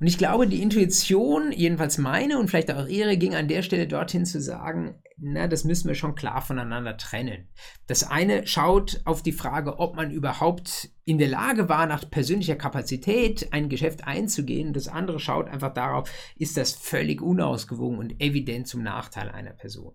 Und 0.00 0.06
ich 0.08 0.18
glaube, 0.18 0.48
die 0.48 0.60
Intuition, 0.60 1.52
jedenfalls 1.52 1.98
meine 1.98 2.38
und 2.38 2.48
vielleicht 2.48 2.70
auch 2.72 2.86
Ihre, 2.88 3.16
ging 3.16 3.34
an 3.34 3.48
der 3.48 3.62
Stelle 3.62 3.86
dorthin 3.86 4.26
zu 4.26 4.40
sagen, 4.40 4.96
na, 5.16 5.46
das 5.46 5.64
müssen 5.64 5.88
wir 5.88 5.94
schon 5.94 6.14
klar 6.14 6.42
voneinander 6.42 6.96
trennen. 6.96 7.48
Das 7.86 8.02
eine 8.02 8.46
schaut 8.46 9.00
auf 9.04 9.22
die 9.22 9.32
Frage, 9.32 9.78
ob 9.78 9.94
man 9.94 10.10
überhaupt 10.10 10.90
in 11.06 11.18
der 11.18 11.28
Lage 11.28 11.68
war, 11.68 11.86
nach 11.86 12.08
persönlicher 12.10 12.56
Kapazität 12.56 13.52
ein 13.52 13.68
Geschäft 13.68 14.06
einzugehen. 14.06 14.72
Das 14.72 14.88
andere 14.88 15.20
schaut 15.20 15.48
einfach 15.48 15.74
darauf, 15.74 16.10
ist 16.36 16.56
das 16.56 16.72
völlig 16.72 17.20
unausgewogen 17.20 17.98
und 17.98 18.22
evident 18.22 18.66
zum 18.66 18.82
Nachteil 18.82 19.28
einer 19.28 19.52
Person. 19.52 19.92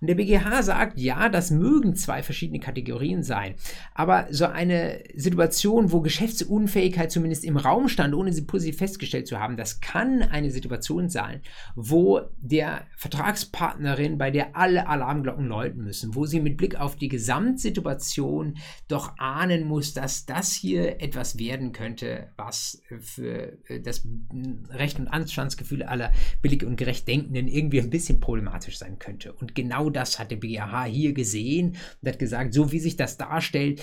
Und 0.00 0.08
der 0.08 0.16
BGH 0.16 0.62
sagt, 0.62 0.98
ja, 0.98 1.28
das 1.28 1.52
mögen 1.52 1.94
zwei 1.94 2.24
verschiedene 2.24 2.58
Kategorien 2.58 3.22
sein, 3.22 3.54
aber 3.94 4.26
so 4.30 4.46
eine 4.46 5.04
Situation, 5.14 5.92
wo 5.92 6.00
Geschäftsunfähigkeit 6.00 7.12
zumindest 7.12 7.44
im 7.44 7.56
Raum 7.56 7.88
stand, 7.88 8.14
ohne 8.14 8.32
sie 8.32 8.42
positiv 8.42 8.78
festgestellt 8.78 9.28
zu 9.28 9.38
haben, 9.38 9.56
das 9.56 9.80
kann 9.80 10.22
eine 10.22 10.50
Situation 10.50 11.08
sein, 11.08 11.40
wo 11.76 12.20
der 12.36 12.82
Vertragspartnerin, 12.96 14.18
bei 14.18 14.32
der 14.32 14.56
alle 14.58 14.88
Alarmglocken 14.88 15.46
läuten 15.46 15.84
müssen, 15.84 16.14
wo 16.14 16.26
sie 16.26 16.40
mit 16.40 16.56
Blick 16.56 16.76
auf 16.76 16.96
die 16.96 17.08
Gesamtsituation 17.08 18.56
doch 18.88 19.16
ahnen 19.18 19.66
muss, 19.66 19.94
dass 19.94 20.26
das 20.26 20.52
hier 20.52 21.00
etwas 21.00 21.38
werden 21.38 21.72
könnte, 21.72 22.28
was 22.36 22.82
für 23.00 23.58
äh, 23.68 23.80
das 23.80 24.06
Recht- 24.70 24.98
und 24.98 25.08
Anstandsgefühl 25.08 25.82
aller 25.82 26.12
billig 26.42 26.64
und 26.64 26.76
gerecht 26.76 27.06
Denkenden 27.06 27.48
irgendwie 27.48 27.80
ein 27.80 27.90
bisschen 27.90 28.20
problematisch 28.20 28.78
sein 28.78 28.98
könnte. 28.98 29.32
Und 29.32 29.54
genau 29.54 29.90
das 29.90 30.18
hat 30.18 30.30
der 30.30 30.36
BGH 30.36 30.84
hier 30.84 31.12
gesehen 31.12 31.76
und 32.02 32.08
hat 32.08 32.18
gesagt, 32.18 32.52
so 32.52 32.72
wie 32.72 32.80
sich 32.80 32.96
das 32.96 33.16
darstellt, 33.16 33.80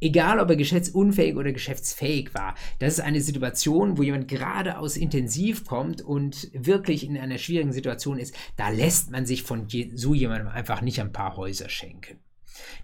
egal 0.00 0.40
ob 0.40 0.50
er 0.50 0.56
geschäftsunfähig 0.56 1.36
oder 1.36 1.52
geschäftsfähig 1.52 2.34
war. 2.34 2.54
Das 2.78 2.94
ist 2.94 3.00
eine 3.00 3.20
Situation, 3.20 3.98
wo 3.98 4.02
jemand 4.02 4.28
gerade 4.28 4.78
aus 4.78 4.96
Intensiv 4.96 5.64
kommt 5.64 6.02
und 6.02 6.50
wirklich 6.52 7.04
in 7.04 7.16
einer 7.16 7.38
schwierigen 7.38 7.72
Situation 7.72 8.18
ist. 8.18 8.34
Da 8.56 8.68
lässt 8.68 9.10
man 9.10 9.26
sich 9.26 9.42
von 9.42 9.66
so 9.94 10.14
jemandem 10.14 10.48
einfach 10.48 10.80
nicht 10.80 11.00
ein 11.00 11.12
paar 11.12 11.36
Häuser 11.36 11.68
schenken. 11.68 12.18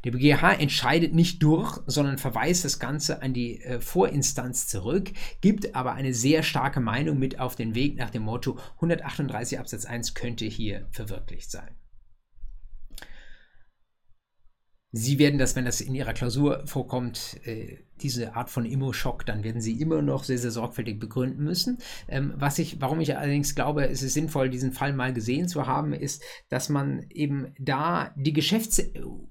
Der 0.04 0.10
BGH 0.10 0.54
entscheidet 0.54 1.14
nicht 1.14 1.42
durch, 1.42 1.80
sondern 1.86 2.18
verweist 2.18 2.64
das 2.64 2.78
Ganze 2.78 3.22
an 3.22 3.32
die 3.32 3.62
äh, 3.62 3.80
Vorinstanz 3.80 4.66
zurück, 4.66 5.12
gibt 5.40 5.74
aber 5.74 5.92
eine 5.92 6.14
sehr 6.14 6.42
starke 6.42 6.80
Meinung 6.80 7.18
mit 7.18 7.40
auf 7.40 7.56
den 7.56 7.74
Weg 7.74 7.96
nach 7.96 8.10
dem 8.10 8.22
Motto 8.22 8.58
138 8.76 9.58
Absatz 9.58 9.84
1 9.84 10.14
könnte 10.14 10.44
hier 10.44 10.86
verwirklicht 10.90 11.50
sein. 11.50 11.74
Sie 14.92 15.18
werden 15.18 15.38
das, 15.38 15.56
wenn 15.56 15.64
das 15.64 15.80
in 15.80 15.94
Ihrer 15.94 16.12
Klausur 16.12 16.66
vorkommt, 16.66 17.40
äh, 17.44 17.78
diese 18.02 18.36
Art 18.36 18.50
von 18.50 18.64
Immo-Schock, 18.64 19.24
dann 19.26 19.44
werden 19.44 19.60
Sie 19.60 19.80
immer 19.80 20.02
noch 20.02 20.24
sehr, 20.24 20.38
sehr 20.38 20.50
sorgfältig 20.50 20.98
begründen 20.98 21.44
müssen. 21.44 21.78
Ähm, 22.08 22.34
was 22.36 22.58
ich, 22.58 22.80
warum 22.80 23.00
ich 23.00 23.16
allerdings 23.16 23.54
glaube, 23.54 23.88
es 23.88 24.02
ist 24.02 24.14
sinnvoll, 24.14 24.50
diesen 24.50 24.72
Fall 24.72 24.92
mal 24.92 25.12
gesehen 25.12 25.48
zu 25.48 25.66
haben, 25.66 25.92
ist, 25.92 26.22
dass 26.48 26.68
man 26.68 27.06
eben 27.10 27.54
da 27.58 28.12
die 28.16 28.32
Geschäfts 28.32 28.82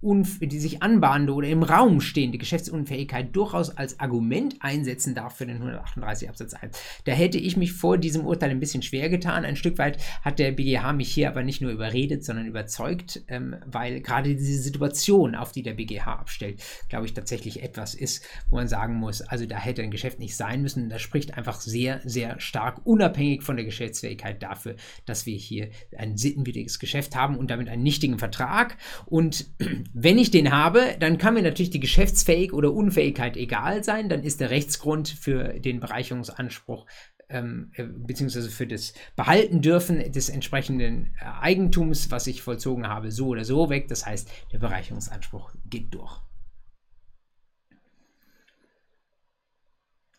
die 0.02 0.60
sich 0.60 0.82
anbahnende 0.82 1.34
oder 1.34 1.48
im 1.48 1.64
Raum 1.64 2.02
stehende 2.02 2.38
Geschäftsunfähigkeit 2.38 3.36
durchaus 3.36 3.76
als 3.78 4.00
Argument 4.00 4.56
einsetzen 4.60 5.16
darf 5.16 5.38
für 5.38 5.46
den 5.46 5.58
138 5.58 6.30
Absatz 6.30 6.54
1. 6.54 6.78
Da 7.06 7.12
hätte 7.12 7.38
ich 7.38 7.58
mich 7.58 7.74
vor 7.74 7.98
diesem 7.98 8.26
Urteil 8.26 8.50
ein 8.50 8.60
bisschen 8.60 8.82
schwer 8.82 9.10
getan. 9.10 9.46
Ein 9.46 9.56
Stück 9.56 9.78
weit 9.78 9.98
hat 10.22 10.40
der 10.40 10.52
BGH 10.52 10.94
mich 10.94 11.14
hier 11.14 11.30
aber 11.30 11.44
nicht 11.44 11.62
nur 11.62 11.72
überredet, 11.72 12.24
sondern 12.24 12.46
überzeugt, 12.46 13.24
ähm, 13.28 13.56
weil 13.66 14.02
gerade 14.02 14.36
diese 14.36 14.62
Situation, 14.62 15.36
auf 15.36 15.52
die 15.52 15.64
der 15.64 15.74
BGH 15.74 16.14
abstellt, 16.14 16.62
glaube 16.90 17.06
ich, 17.06 17.14
tatsächlich 17.14 17.64
etwas 17.64 17.94
ist, 17.94 18.26
wo 18.50 18.58
man 18.58 18.61
sagen 18.68 18.96
muss, 18.96 19.22
also 19.22 19.46
da 19.46 19.58
hätte 19.58 19.82
ein 19.82 19.92
Geschäft 19.92 20.20
nicht 20.20 20.36
sein 20.36 20.62
müssen. 20.62 20.90
Das 20.90 21.02
spricht 21.02 21.38
einfach 21.38 21.62
sehr, 21.62 22.02
sehr 22.04 22.40
stark 22.40 22.86
unabhängig 22.86 23.44
von 23.44 23.56
der 23.56 23.66
Geschäftsfähigkeit 23.66 24.42
dafür, 24.42 24.76
dass 25.06 25.26
wir 25.26 25.38
hier 25.38 25.70
ein 25.98 26.18
sittenwidriges 26.18 26.80
Geschäft 26.80 27.16
haben 27.16 27.38
und 27.38 27.52
damit 27.52 27.70
einen 27.70 27.84
nichtigen 27.84 28.20
Vertrag. 28.20 28.78
Und 29.06 29.48
wenn 29.94 30.18
ich 30.18 30.32
den 30.32 30.52
habe, 30.52 30.96
dann 31.00 31.18
kann 31.18 31.34
mir 31.34 31.44
natürlich 31.44 31.72
die 31.72 31.80
Geschäftsfähig 31.80 32.54
oder 32.54 32.74
Unfähigkeit 32.74 33.38
egal 33.38 33.84
sein. 33.84 34.10
Dann 34.10 34.24
ist 34.24 34.40
der 34.40 34.50
Rechtsgrund 34.50 35.10
für 35.10 35.60
den 35.60 35.80
Bereicherungsanspruch 35.80 36.86
ähm, 37.32 37.72
äh, 37.76 37.84
beziehungsweise 37.84 38.50
für 38.50 38.68
das 38.68 38.94
Behalten 39.16 39.62
dürfen 39.62 40.12
des 40.12 40.30
entsprechenden 40.30 41.16
äh, 41.20 41.26
Eigentums, 41.42 42.12
was 42.12 42.28
ich 42.28 42.42
vollzogen 42.42 42.88
habe, 42.88 43.12
so 43.12 43.28
oder 43.28 43.46
so 43.46 43.70
weg. 43.70 43.88
Das 43.88 44.06
heißt, 44.06 44.30
der 44.52 44.60
Bereicherungsanspruch 44.60 45.54
geht 45.66 45.94
durch. 45.94 46.20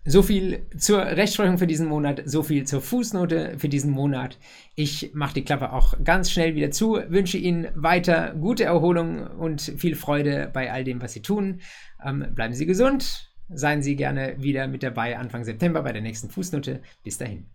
So 0.04 0.22
viel 0.22 0.66
zur 0.76 1.00
Rechtsprechung 1.00 1.58
für 1.58 1.68
diesen 1.68 1.86
Monat, 1.86 2.22
so 2.24 2.42
viel 2.42 2.66
zur 2.66 2.80
Fußnote 2.80 3.54
für 3.58 3.68
diesen 3.68 3.92
Monat. 3.92 4.36
Ich 4.74 5.12
mache 5.14 5.34
die 5.34 5.44
Klappe 5.44 5.72
auch 5.72 5.94
ganz 6.02 6.32
schnell 6.32 6.56
wieder 6.56 6.72
zu, 6.72 6.98
wünsche 7.08 7.38
Ihnen 7.38 7.68
weiter 7.76 8.34
gute 8.34 8.64
Erholung 8.64 9.24
und 9.24 9.60
viel 9.60 9.94
Freude 9.94 10.50
bei 10.52 10.72
all 10.72 10.82
dem, 10.82 11.00
was 11.00 11.12
Sie 11.12 11.22
tun. 11.22 11.60
Ähm, 12.04 12.26
bleiben 12.34 12.52
Sie 12.52 12.66
gesund, 12.66 13.32
seien 13.48 13.82
Sie 13.82 13.94
gerne 13.94 14.34
wieder 14.42 14.66
mit 14.66 14.82
dabei 14.82 15.18
Anfang 15.18 15.44
September 15.44 15.82
bei 15.82 15.92
der 15.92 16.02
nächsten 16.02 16.30
Fußnote. 16.30 16.82
Bis 17.04 17.18
dahin. 17.18 17.46